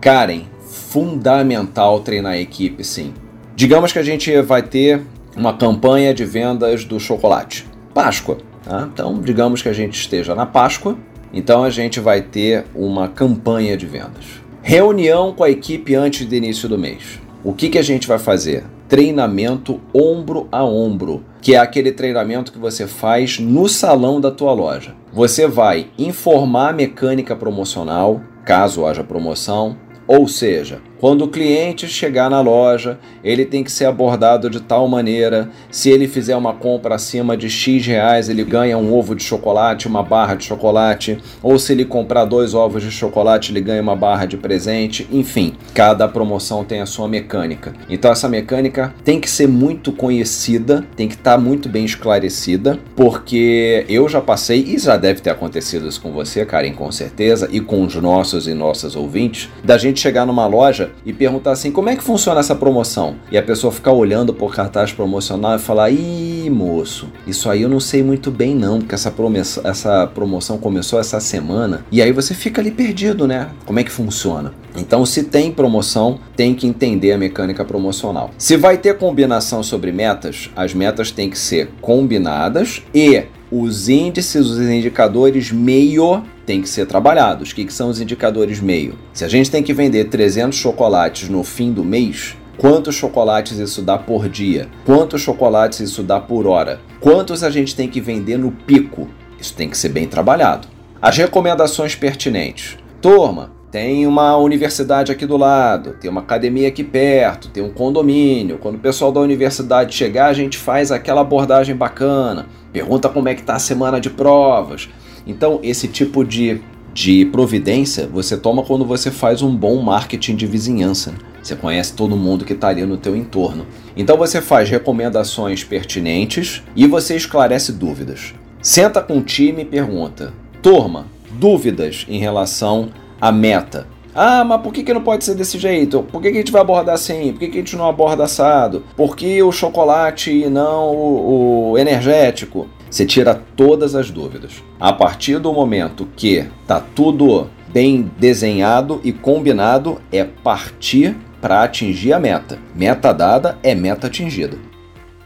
Karen, 0.00 0.44
fundamental 0.66 2.00
treinar 2.00 2.32
a 2.32 2.38
equipe, 2.38 2.82
sim. 2.82 3.12
Digamos 3.54 3.92
que 3.92 3.98
a 3.98 4.02
gente 4.02 4.40
vai 4.40 4.62
ter 4.62 5.02
uma 5.36 5.56
campanha 5.56 6.14
de 6.14 6.24
vendas 6.24 6.84
do 6.84 6.98
chocolate. 6.98 7.66
Páscoa. 7.92 8.38
Tá? 8.64 8.88
Então, 8.92 9.20
digamos 9.20 9.60
que 9.60 9.68
a 9.68 9.72
gente 9.72 9.94
esteja 9.94 10.34
na 10.34 10.46
Páscoa 10.46 10.96
então 11.34 11.64
a 11.64 11.70
gente 11.70 11.98
vai 11.98 12.22
ter 12.22 12.64
uma 12.74 13.08
campanha 13.08 13.76
de 13.76 13.86
vendas. 13.86 14.24
Reunião 14.62 15.34
com 15.34 15.42
a 15.42 15.50
equipe 15.50 15.94
antes 15.94 16.24
do 16.24 16.34
início 16.34 16.68
do 16.68 16.78
mês. 16.78 17.20
O 17.42 17.52
que, 17.52 17.68
que 17.68 17.76
a 17.76 17.82
gente 17.82 18.06
vai 18.06 18.18
fazer? 18.18 18.64
Treinamento 18.88 19.80
ombro 19.92 20.48
a 20.50 20.64
ombro, 20.64 21.24
que 21.42 21.54
é 21.54 21.58
aquele 21.58 21.92
treinamento 21.92 22.52
que 22.52 22.58
você 22.58 22.86
faz 22.86 23.38
no 23.38 23.68
salão 23.68 24.20
da 24.20 24.30
tua 24.30 24.52
loja. 24.52 24.94
Você 25.12 25.46
vai 25.46 25.88
informar 25.98 26.70
a 26.70 26.72
mecânica 26.72 27.34
promocional, 27.34 28.22
caso 28.44 28.86
haja 28.86 29.02
promoção, 29.02 29.76
ou 30.06 30.28
seja, 30.28 30.80
quando 31.04 31.26
o 31.26 31.28
cliente 31.28 31.86
chegar 31.86 32.30
na 32.30 32.40
loja, 32.40 32.98
ele 33.22 33.44
tem 33.44 33.62
que 33.62 33.70
ser 33.70 33.84
abordado 33.84 34.48
de 34.48 34.58
tal 34.58 34.88
maneira: 34.88 35.50
se 35.70 35.90
ele 35.90 36.08
fizer 36.08 36.34
uma 36.34 36.54
compra 36.54 36.94
acima 36.94 37.36
de 37.36 37.50
X 37.50 37.84
reais, 37.86 38.30
ele 38.30 38.42
ganha 38.42 38.78
um 38.78 38.90
ovo 38.90 39.14
de 39.14 39.22
chocolate, 39.22 39.86
uma 39.86 40.02
barra 40.02 40.34
de 40.34 40.44
chocolate, 40.44 41.18
ou 41.42 41.58
se 41.58 41.72
ele 41.72 41.84
comprar 41.84 42.24
dois 42.24 42.54
ovos 42.54 42.82
de 42.82 42.90
chocolate, 42.90 43.52
ele 43.52 43.60
ganha 43.60 43.82
uma 43.82 43.94
barra 43.94 44.24
de 44.24 44.38
presente. 44.38 45.06
Enfim, 45.12 45.52
cada 45.74 46.08
promoção 46.08 46.64
tem 46.64 46.80
a 46.80 46.86
sua 46.86 47.06
mecânica. 47.06 47.74
Então, 47.86 48.10
essa 48.10 48.26
mecânica 48.26 48.94
tem 49.04 49.20
que 49.20 49.28
ser 49.28 49.46
muito 49.46 49.92
conhecida, 49.92 50.86
tem 50.96 51.06
que 51.06 51.16
estar 51.16 51.32
tá 51.32 51.38
muito 51.38 51.68
bem 51.68 51.84
esclarecida, 51.84 52.78
porque 52.96 53.84
eu 53.90 54.08
já 54.08 54.22
passei, 54.22 54.60
e 54.60 54.78
já 54.78 54.96
deve 54.96 55.20
ter 55.20 55.28
acontecido 55.28 55.86
isso 55.86 56.00
com 56.00 56.12
você, 56.12 56.46
Karen, 56.46 56.72
com 56.72 56.90
certeza, 56.90 57.46
e 57.52 57.60
com 57.60 57.84
os 57.84 57.94
nossos 57.96 58.48
e 58.48 58.54
nossas 58.54 58.96
ouvintes, 58.96 59.50
da 59.62 59.76
gente 59.76 59.93
chegar 60.00 60.26
numa 60.26 60.46
loja 60.46 60.90
e 61.04 61.12
perguntar 61.12 61.52
assim: 61.52 61.70
como 61.70 61.88
é 61.88 61.96
que 61.96 62.02
funciona 62.02 62.40
essa 62.40 62.54
promoção? 62.54 63.16
E 63.30 63.38
a 63.38 63.42
pessoa 63.42 63.72
ficar 63.72 63.92
olhando 63.92 64.32
por 64.32 64.54
cartaz 64.54 64.92
promocional 64.92 65.56
e 65.56 65.58
falar: 65.58 65.90
ih, 65.90 66.48
moço, 66.50 67.08
isso 67.26 67.48
aí 67.50 67.62
eu 67.62 67.68
não 67.68 67.80
sei 67.80 68.02
muito 68.02 68.30
bem 68.30 68.54
não, 68.54 68.78
porque 68.78 68.94
essa, 68.94 69.10
promessa, 69.10 69.60
essa 69.64 70.06
promoção 70.06 70.58
começou 70.58 70.98
essa 70.98 71.20
semana. 71.20 71.84
E 71.90 72.02
aí 72.02 72.12
você 72.12 72.34
fica 72.34 72.60
ali 72.60 72.70
perdido, 72.70 73.26
né? 73.26 73.50
Como 73.64 73.78
é 73.78 73.84
que 73.84 73.90
funciona? 73.90 74.52
Então, 74.76 75.06
se 75.06 75.24
tem 75.24 75.52
promoção, 75.52 76.18
tem 76.36 76.54
que 76.54 76.66
entender 76.66 77.12
a 77.12 77.18
mecânica 77.18 77.64
promocional. 77.64 78.30
Se 78.36 78.56
vai 78.56 78.76
ter 78.76 78.98
combinação 78.98 79.62
sobre 79.62 79.92
metas, 79.92 80.50
as 80.56 80.74
metas 80.74 81.10
têm 81.10 81.30
que 81.30 81.38
ser 81.38 81.70
combinadas 81.80 82.82
e 82.92 83.22
os 83.50 83.88
índices, 83.88 84.48
os 84.50 84.58
indicadores 84.58 85.52
meio 85.52 86.22
têm 86.44 86.60
que 86.60 86.68
ser 86.68 86.86
trabalhados. 86.86 87.50
O 87.50 87.54
que, 87.54 87.64
que 87.64 87.72
são 87.72 87.88
os 87.88 88.00
indicadores 88.00 88.60
meio? 88.60 88.98
Se 89.12 89.24
a 89.24 89.28
gente 89.28 89.50
tem 89.50 89.62
que 89.62 89.72
vender 89.72 90.04
300 90.04 90.56
chocolates 90.56 91.28
no 91.28 91.42
fim 91.42 91.72
do 91.72 91.84
mês, 91.84 92.36
quantos 92.56 92.94
chocolates 92.94 93.58
isso 93.58 93.82
dá 93.82 93.98
por 93.98 94.28
dia? 94.28 94.68
Quantos 94.84 95.20
chocolates 95.20 95.80
isso 95.80 96.02
dá 96.02 96.20
por 96.20 96.46
hora? 96.46 96.80
Quantos 97.00 97.42
a 97.42 97.50
gente 97.50 97.74
tem 97.74 97.88
que 97.88 98.00
vender 98.00 98.38
no 98.38 98.50
pico? 98.50 99.08
Isso 99.40 99.54
tem 99.54 99.68
que 99.68 99.76
ser 99.76 99.90
bem 99.90 100.06
trabalhado. 100.06 100.68
As 101.00 101.16
recomendações 101.16 101.94
pertinentes. 101.94 102.78
Turma, 103.02 103.52
tem 103.74 104.06
uma 104.06 104.36
universidade 104.36 105.10
aqui 105.10 105.26
do 105.26 105.36
lado, 105.36 105.96
tem 106.00 106.08
uma 106.08 106.20
academia 106.20 106.68
aqui 106.68 106.84
perto, 106.84 107.48
tem 107.48 107.60
um 107.60 107.70
condomínio. 107.72 108.56
Quando 108.56 108.76
o 108.76 108.78
pessoal 108.78 109.10
da 109.10 109.18
universidade 109.18 109.92
chegar, 109.92 110.28
a 110.28 110.32
gente 110.32 110.56
faz 110.56 110.92
aquela 110.92 111.22
abordagem 111.22 111.74
bacana, 111.74 112.46
pergunta 112.72 113.08
como 113.08 113.28
é 113.28 113.34
que 113.34 113.42
tá 113.42 113.56
a 113.56 113.58
semana 113.58 114.00
de 114.00 114.10
provas. 114.10 114.88
Então, 115.26 115.60
esse 115.62 115.88
tipo 115.88 116.24
de, 116.24 116.60
de 116.92 117.24
providência 117.26 118.06
você 118.06 118.36
toma 118.36 118.62
quando 118.62 118.84
você 118.84 119.10
faz 119.10 119.42
um 119.42 119.54
bom 119.54 119.80
marketing 119.80 120.36
de 120.36 120.46
vizinhança. 120.46 121.12
Né? 121.12 121.18
Você 121.44 121.54
conhece 121.54 121.92
todo 121.92 122.16
mundo 122.16 122.44
que 122.44 122.54
está 122.54 122.68
ali 122.68 122.86
no 122.86 122.96
teu 122.96 123.14
entorno. 123.14 123.66
Então 123.94 124.16
você 124.16 124.40
faz 124.40 124.70
recomendações 124.70 125.62
pertinentes 125.62 126.62
e 126.74 126.86
você 126.86 127.16
esclarece 127.16 127.70
dúvidas. 127.70 128.34
Senta 128.62 129.02
com 129.02 129.18
o 129.18 129.22
time 129.22 129.60
e 129.60 129.66
pergunta: 129.66 130.32
Turma, 130.62 131.06
dúvidas 131.32 132.06
em 132.08 132.18
relação 132.18 132.88
à 133.20 133.30
meta. 133.30 133.86
Ah, 134.14 134.44
mas 134.44 134.62
por 134.62 134.72
que, 134.72 134.84
que 134.84 134.94
não 134.94 135.02
pode 135.02 135.24
ser 135.24 135.34
desse 135.34 135.58
jeito? 135.58 136.02
Por 136.04 136.22
que, 136.22 136.30
que 136.30 136.36
a 136.38 136.40
gente 136.40 136.52
vai 136.52 136.62
abordar 136.62 136.94
assim? 136.94 137.32
Por 137.32 137.40
que, 137.40 137.48
que 137.48 137.58
a 137.58 137.60
gente 137.60 137.76
não 137.76 137.88
aborda 137.88 138.24
assado? 138.24 138.84
Por 138.96 139.16
que 139.16 139.42
o 139.42 139.50
chocolate 139.50 140.30
e 140.30 140.48
não 140.48 140.94
o, 140.94 141.72
o 141.72 141.78
energético? 141.78 142.68
Você 142.94 143.04
tira 143.04 143.34
todas 143.56 143.96
as 143.96 144.08
dúvidas. 144.08 144.62
A 144.78 144.92
partir 144.92 145.40
do 145.40 145.52
momento 145.52 146.08
que 146.14 146.48
tá 146.64 146.80
tudo 146.80 147.50
bem 147.72 148.08
desenhado 148.20 149.00
e 149.02 149.12
combinado, 149.12 150.00
é 150.12 150.22
partir 150.22 151.16
para 151.40 151.64
atingir 151.64 152.12
a 152.12 152.20
meta. 152.20 152.56
Meta 152.72 153.12
dada 153.12 153.58
é 153.64 153.74
meta 153.74 154.06
atingida. 154.06 154.56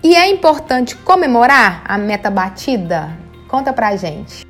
E 0.03 0.15
é 0.15 0.31
importante 0.31 0.97
comemorar 0.97 1.83
a 1.85 1.99
meta 1.99 2.31
batida? 2.31 3.15
Conta 3.47 3.71
pra 3.71 3.95
gente. 3.97 4.47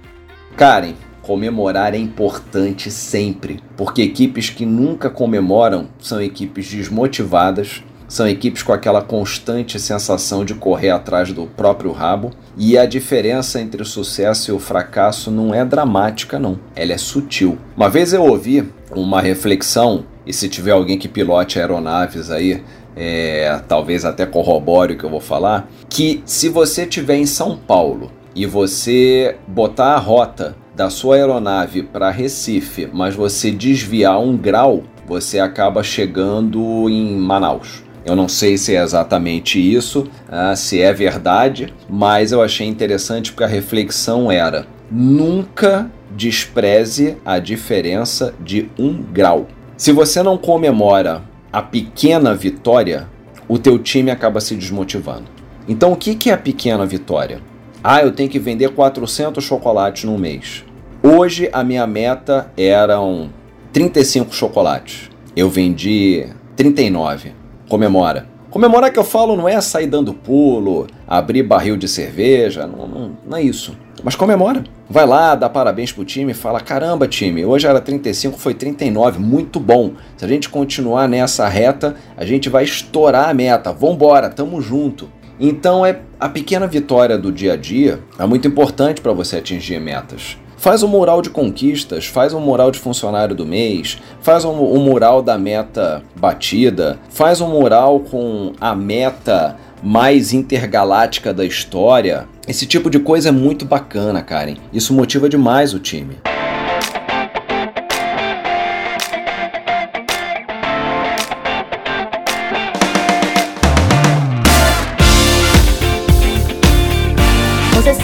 Karen, 0.56 0.94
Comemorar 1.28 1.94
é 1.94 1.98
importante 1.98 2.90
sempre, 2.90 3.62
porque 3.76 4.00
equipes 4.00 4.48
que 4.48 4.64
nunca 4.64 5.10
comemoram 5.10 5.90
são 5.98 6.22
equipes 6.22 6.70
desmotivadas, 6.70 7.84
são 8.08 8.26
equipes 8.26 8.62
com 8.62 8.72
aquela 8.72 9.02
constante 9.02 9.78
sensação 9.78 10.44
de 10.44 10.54
correr 10.54 10.90
atrás 10.90 11.32
do 11.32 11.46
próprio 11.46 11.92
rabo, 11.92 12.30
e 12.56 12.76
a 12.76 12.86
diferença 12.86 13.60
entre 13.60 13.82
o 13.82 13.86
sucesso 13.86 14.50
e 14.50 14.54
o 14.54 14.58
fracasso 14.58 15.30
não 15.30 15.54
é 15.54 15.64
dramática, 15.64 16.38
não, 16.38 16.58
ela 16.74 16.92
é 16.92 16.98
sutil. 16.98 17.58
Uma 17.76 17.90
vez 17.90 18.12
eu 18.14 18.24
ouvi 18.24 18.68
uma 18.90 19.20
reflexão, 19.20 20.06
e 20.26 20.32
se 20.32 20.48
tiver 20.48 20.72
alguém 20.72 20.98
que 20.98 21.06
pilote 21.06 21.60
aeronaves 21.60 22.30
aí, 22.30 22.62
é, 22.96 23.60
talvez 23.68 24.04
até 24.04 24.26
corrobore 24.26 24.94
o 24.94 24.98
que 24.98 25.04
eu 25.04 25.10
vou 25.10 25.20
falar, 25.20 25.70
que 25.88 26.22
se 26.24 26.48
você 26.48 26.82
estiver 26.82 27.16
em 27.16 27.26
São 27.26 27.56
Paulo 27.56 28.10
e 28.34 28.46
você 28.46 29.36
botar 29.46 29.94
a 29.94 29.98
rota 29.98 30.56
da 30.74 30.90
sua 30.90 31.16
aeronave 31.16 31.82
para 31.82 32.10
Recife, 32.10 32.88
mas 32.92 33.14
você 33.14 33.50
desviar 33.50 34.20
um 34.20 34.36
grau, 34.36 34.82
você 35.06 35.38
acaba 35.38 35.82
chegando 35.82 36.88
em 36.88 37.16
Manaus. 37.16 37.87
Eu 38.08 38.16
não 38.16 38.26
sei 38.26 38.56
se 38.56 38.74
é 38.74 38.82
exatamente 38.82 39.60
isso, 39.60 40.08
uh, 40.30 40.56
se 40.56 40.80
é 40.80 40.94
verdade, 40.94 41.74
mas 41.90 42.32
eu 42.32 42.40
achei 42.40 42.66
interessante 42.66 43.32
porque 43.32 43.44
a 43.44 43.48
reflexão 43.48 44.32
era: 44.32 44.66
nunca 44.90 45.90
despreze 46.16 47.18
a 47.22 47.38
diferença 47.38 48.34
de 48.40 48.70
um 48.78 49.02
grau. 49.02 49.46
Se 49.76 49.92
você 49.92 50.22
não 50.22 50.38
comemora 50.38 51.22
a 51.52 51.60
pequena 51.60 52.34
vitória, 52.34 53.06
o 53.46 53.58
teu 53.58 53.78
time 53.78 54.10
acaba 54.10 54.40
se 54.40 54.54
desmotivando. 54.54 55.26
Então, 55.68 55.92
o 55.92 55.96
que 55.96 56.30
é 56.30 56.32
a 56.32 56.38
pequena 56.38 56.86
vitória? 56.86 57.42
Ah, 57.84 58.00
eu 58.00 58.10
tenho 58.10 58.30
que 58.30 58.38
vender 58.38 58.70
400 58.70 59.44
chocolates 59.44 60.04
no 60.04 60.16
mês. 60.16 60.64
Hoje 61.02 61.50
a 61.52 61.62
minha 61.62 61.86
meta 61.86 62.50
eram 62.56 63.28
35 63.70 64.34
chocolates. 64.34 65.10
Eu 65.36 65.50
vendi 65.50 66.26
39. 66.56 67.37
Comemora. 67.68 68.26
Comemorar 68.50 68.90
que 68.90 68.98
eu 68.98 69.04
falo 69.04 69.36
não 69.36 69.46
é 69.46 69.60
sair 69.60 69.86
dando 69.86 70.14
pulo, 70.14 70.86
abrir 71.06 71.42
barril 71.42 71.76
de 71.76 71.86
cerveja, 71.86 72.66
não, 72.66 72.88
não, 72.88 73.12
não 73.26 73.36
é 73.36 73.42
isso. 73.42 73.76
Mas 74.02 74.16
comemora. 74.16 74.64
Vai 74.88 75.06
lá, 75.06 75.34
dá 75.34 75.50
parabéns 75.50 75.92
pro 75.92 76.04
time 76.04 76.32
fala: 76.32 76.60
caramba, 76.60 77.06
time, 77.06 77.44
hoje 77.44 77.66
era 77.66 77.78
35, 77.78 78.38
foi 78.38 78.54
39, 78.54 79.18
muito 79.18 79.60
bom. 79.60 79.92
Se 80.16 80.24
a 80.24 80.28
gente 80.28 80.48
continuar 80.48 81.06
nessa 81.06 81.46
reta, 81.46 81.94
a 82.16 82.24
gente 82.24 82.48
vai 82.48 82.64
estourar 82.64 83.28
a 83.28 83.34
meta. 83.34 83.70
Vambora, 83.70 84.30
tamo 84.30 84.62
junto. 84.62 85.10
Então 85.38 85.84
é 85.84 86.00
a 86.18 86.28
pequena 86.28 86.66
vitória 86.66 87.18
do 87.18 87.30
dia 87.30 87.52
a 87.52 87.56
dia 87.56 88.00
é 88.18 88.26
muito 88.26 88.48
importante 88.48 89.00
para 89.00 89.12
você 89.12 89.36
atingir 89.36 89.78
metas. 89.78 90.38
Faz 90.58 90.82
um 90.82 90.88
mural 90.88 91.22
de 91.22 91.30
conquistas, 91.30 92.06
faz 92.06 92.34
um 92.34 92.40
mural 92.40 92.72
de 92.72 92.80
funcionário 92.80 93.32
do 93.32 93.46
mês, 93.46 93.96
faz 94.20 94.44
um, 94.44 94.50
um 94.50 94.80
mural 94.80 95.22
da 95.22 95.38
meta 95.38 96.02
batida, 96.16 96.98
faz 97.08 97.40
um 97.40 97.48
mural 97.48 98.00
com 98.00 98.52
a 98.60 98.74
meta 98.74 99.56
mais 99.80 100.32
intergaláctica 100.32 101.32
da 101.32 101.44
história. 101.44 102.28
Esse 102.48 102.66
tipo 102.66 102.90
de 102.90 102.98
coisa 102.98 103.28
é 103.28 103.32
muito 103.32 103.64
bacana, 103.64 104.20
Karen. 104.20 104.56
Isso 104.72 104.92
motiva 104.92 105.28
demais 105.28 105.72
o 105.72 105.78
time. 105.78 106.16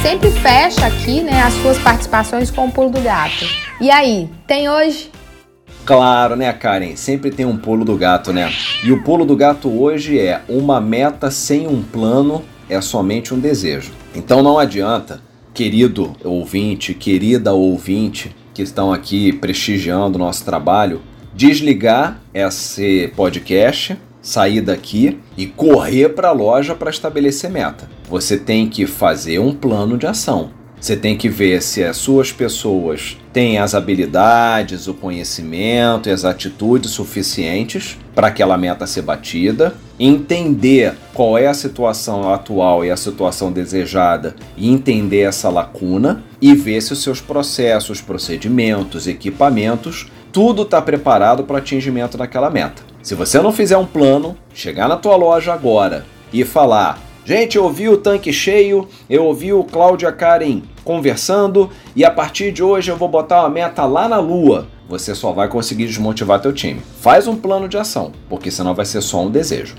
sempre 0.04 0.33
fecha 0.44 0.84
aqui, 0.84 1.22
né, 1.22 1.40
as 1.40 1.54
suas 1.54 1.78
participações 1.78 2.50
com 2.50 2.66
o 2.66 2.70
pulo 2.70 2.90
do 2.90 3.00
gato. 3.00 3.46
E 3.80 3.90
aí, 3.90 4.28
tem 4.46 4.68
hoje? 4.68 5.10
Claro, 5.86 6.36
né, 6.36 6.52
Karen? 6.52 6.96
Sempre 6.96 7.30
tem 7.30 7.46
um 7.46 7.56
pulo 7.56 7.82
do 7.82 7.96
gato, 7.96 8.30
né? 8.30 8.52
E 8.84 8.92
o 8.92 9.02
pulo 9.02 9.24
do 9.24 9.34
gato 9.34 9.70
hoje 9.70 10.20
é 10.20 10.42
uma 10.46 10.82
meta 10.82 11.30
sem 11.30 11.66
um 11.66 11.82
plano 11.82 12.44
é 12.68 12.78
somente 12.82 13.32
um 13.32 13.40
desejo. 13.40 13.90
Então 14.14 14.42
não 14.42 14.58
adianta, 14.58 15.22
querido 15.54 16.14
ouvinte, 16.22 16.92
querida 16.92 17.54
ouvinte 17.54 18.36
que 18.52 18.60
estão 18.60 18.92
aqui 18.92 19.32
prestigiando 19.32 20.16
o 20.16 20.20
nosso 20.20 20.44
trabalho, 20.44 21.00
desligar 21.34 22.20
esse 22.34 23.10
podcast 23.16 23.96
sair 24.24 24.62
daqui 24.62 25.20
e 25.36 25.46
correr 25.46 26.08
para 26.08 26.28
a 26.28 26.32
loja 26.32 26.74
para 26.74 26.90
estabelecer 26.90 27.50
meta. 27.50 27.88
Você 28.08 28.38
tem 28.38 28.68
que 28.68 28.86
fazer 28.86 29.38
um 29.38 29.54
plano 29.54 29.98
de 29.98 30.06
ação. 30.06 30.50
Você 30.80 30.96
tem 30.96 31.16
que 31.16 31.30
ver 31.30 31.62
se 31.62 31.82
as 31.82 31.96
suas 31.96 32.30
pessoas 32.30 33.16
têm 33.32 33.58
as 33.58 33.74
habilidades, 33.74 34.86
o 34.86 34.92
conhecimento 34.92 36.08
e 36.08 36.12
as 36.12 36.24
atitudes 36.24 36.90
suficientes 36.90 37.98
para 38.14 38.26
aquela 38.26 38.58
meta 38.58 38.86
ser 38.86 39.00
batida, 39.00 39.74
entender 39.98 40.94
qual 41.14 41.38
é 41.38 41.46
a 41.46 41.54
situação 41.54 42.32
atual 42.32 42.84
e 42.84 42.90
a 42.90 42.98
situação 42.98 43.50
desejada 43.50 44.36
e 44.58 44.70
entender 44.70 45.20
essa 45.20 45.48
lacuna 45.48 46.22
e 46.40 46.54
ver 46.54 46.82
se 46.82 46.92
os 46.92 47.02
seus 47.02 47.20
processos, 47.20 48.02
procedimentos, 48.02 49.06
equipamentos, 49.06 50.10
tudo 50.30 50.62
está 50.62 50.82
preparado 50.82 51.44
para 51.44 51.58
atingimento 51.58 52.18
daquela 52.18 52.50
meta. 52.50 52.93
Se 53.04 53.14
você 53.14 53.38
não 53.38 53.52
fizer 53.52 53.76
um 53.76 53.84
plano, 53.84 54.34
chegar 54.54 54.88
na 54.88 54.96
tua 54.96 55.14
loja 55.14 55.52
agora 55.52 56.06
e 56.32 56.42
falar: 56.42 56.98
"Gente, 57.22 57.58
eu 57.58 57.64
ouvi 57.64 57.86
o 57.86 57.98
tanque 57.98 58.32
cheio, 58.32 58.88
eu 59.10 59.26
ouvi 59.26 59.52
o 59.52 59.62
Cláudia 59.62 60.10
Karen 60.10 60.62
conversando 60.82 61.68
e 61.94 62.02
a 62.02 62.10
partir 62.10 62.50
de 62.50 62.62
hoje 62.62 62.90
eu 62.90 62.96
vou 62.96 63.06
botar 63.06 63.40
uma 63.40 63.50
meta 63.50 63.84
lá 63.84 64.08
na 64.08 64.18
lua". 64.18 64.68
Você 64.88 65.14
só 65.14 65.32
vai 65.32 65.48
conseguir 65.48 65.84
desmotivar 65.84 66.40
teu 66.40 66.50
time. 66.50 66.80
Faz 67.02 67.28
um 67.28 67.36
plano 67.36 67.68
de 67.68 67.76
ação, 67.76 68.10
porque 68.26 68.50
senão 68.50 68.74
vai 68.74 68.86
ser 68.86 69.02
só 69.02 69.20
um 69.20 69.30
desejo. 69.30 69.76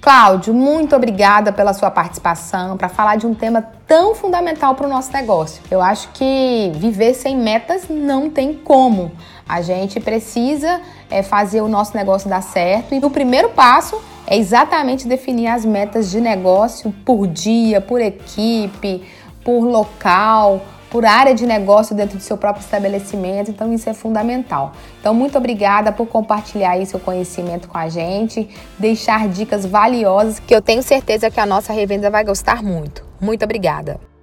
Cláudio, 0.00 0.52
muito 0.52 0.94
obrigada 0.94 1.50
pela 1.50 1.72
sua 1.72 1.90
participação 1.90 2.76
para 2.76 2.90
falar 2.90 3.16
de 3.16 3.26
um 3.26 3.34
tema 3.34 3.62
tão 3.86 4.14
fundamental 4.14 4.74
para 4.74 4.86
o 4.86 4.90
nosso 4.90 5.10
negócio. 5.12 5.62
Eu 5.70 5.80
acho 5.80 6.10
que 6.12 6.72
viver 6.76 7.14
sem 7.14 7.36
metas 7.36 7.88
não 7.88 8.28
tem 8.28 8.52
como. 8.52 9.12
A 9.48 9.60
gente 9.60 10.00
precisa 10.00 10.80
é, 11.10 11.22
fazer 11.22 11.60
o 11.60 11.68
nosso 11.68 11.96
negócio 11.96 12.28
dar 12.28 12.42
certo 12.42 12.94
e 12.94 12.98
o 13.04 13.10
primeiro 13.10 13.50
passo 13.50 14.00
é 14.26 14.36
exatamente 14.36 15.06
definir 15.06 15.48
as 15.48 15.64
metas 15.64 16.10
de 16.10 16.20
negócio 16.20 16.94
por 17.04 17.26
dia, 17.26 17.80
por 17.80 18.00
equipe, 18.00 19.04
por 19.44 19.60
local, 19.64 20.62
por 20.94 21.04
área 21.04 21.34
de 21.34 21.44
negócio 21.44 21.94
dentro 21.94 22.16
do 22.16 22.22
seu 22.22 22.36
próprio 22.36 22.62
estabelecimento, 22.62 23.50
então 23.50 23.72
isso 23.72 23.90
é 23.90 23.92
fundamental. 23.92 24.72
Então, 25.00 25.12
muito 25.12 25.36
obrigada 25.36 25.90
por 25.90 26.06
compartilhar 26.06 26.70
aí 26.70 26.86
seu 26.86 27.00
conhecimento 27.00 27.66
com 27.66 27.76
a 27.76 27.88
gente, 27.88 28.48
deixar 28.78 29.28
dicas 29.28 29.66
valiosas 29.66 30.38
que 30.38 30.54
eu 30.54 30.62
tenho 30.62 30.84
certeza 30.84 31.32
que 31.32 31.40
a 31.40 31.46
nossa 31.46 31.72
revenda 31.72 32.10
vai 32.10 32.24
gostar 32.24 32.62
muito. 32.62 33.04
Muito 33.20 33.44
obrigada. 33.44 34.13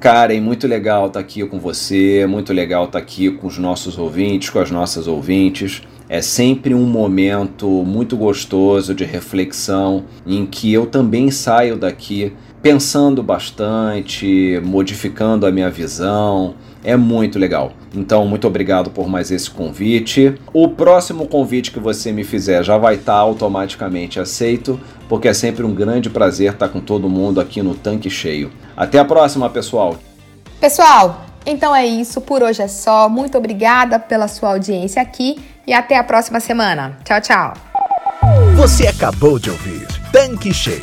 Karen, 0.00 0.40
muito 0.40 0.66
legal 0.66 1.08
estar 1.08 1.20
aqui 1.20 1.44
com 1.44 1.60
você, 1.60 2.26
muito 2.26 2.54
legal 2.54 2.86
estar 2.86 2.98
aqui 2.98 3.30
com 3.30 3.46
os 3.46 3.58
nossos 3.58 3.98
ouvintes, 3.98 4.48
com 4.48 4.58
as 4.58 4.70
nossas 4.70 5.06
ouvintes. 5.06 5.82
É 6.08 6.22
sempre 6.22 6.74
um 6.74 6.86
momento 6.86 7.68
muito 7.68 8.16
gostoso 8.16 8.94
de 8.94 9.04
reflexão 9.04 10.06
em 10.26 10.46
que 10.46 10.72
eu 10.72 10.86
também 10.86 11.30
saio 11.30 11.76
daqui 11.76 12.32
pensando 12.62 13.22
bastante, 13.22 14.60
modificando 14.64 15.46
a 15.46 15.50
minha 15.50 15.70
visão. 15.70 16.54
É 16.82 16.96
muito 16.96 17.38
legal. 17.38 17.72
Então, 17.94 18.26
muito 18.26 18.46
obrigado 18.46 18.90
por 18.90 19.08
mais 19.08 19.30
esse 19.30 19.50
convite. 19.50 20.34
O 20.52 20.68
próximo 20.68 21.26
convite 21.26 21.70
que 21.70 21.78
você 21.78 22.10
me 22.12 22.24
fizer 22.24 22.62
já 22.62 22.78
vai 22.78 22.94
estar 22.94 23.16
automaticamente 23.16 24.18
aceito, 24.18 24.80
porque 25.08 25.28
é 25.28 25.34
sempre 25.34 25.64
um 25.64 25.74
grande 25.74 26.08
prazer 26.08 26.52
estar 26.52 26.68
com 26.68 26.80
todo 26.80 27.08
mundo 27.08 27.40
aqui 27.40 27.62
no 27.62 27.74
Tanque 27.74 28.08
Cheio. 28.08 28.50
Até 28.76 28.98
a 28.98 29.04
próxima, 29.04 29.50
pessoal! 29.50 29.96
Pessoal, 30.58 31.26
Então 31.46 31.74
é 31.74 31.86
isso, 31.86 32.20
por 32.20 32.42
hoje 32.42 32.62
é 32.62 32.68
só. 32.68 33.08
Muito 33.08 33.36
obrigada 33.38 33.98
pela 33.98 34.28
sua 34.28 34.50
audiência 34.50 35.00
aqui 35.00 35.38
e 35.66 35.72
até 35.72 35.96
a 35.96 36.04
próxima 36.04 36.38
semana. 36.38 36.98
Tchau, 37.04 37.20
tchau. 37.20 37.54
Você 38.56 38.86
acabou 38.86 39.38
de 39.38 39.50
ouvir 39.50 39.86
Tanque 40.12 40.52
Cheio, 40.52 40.82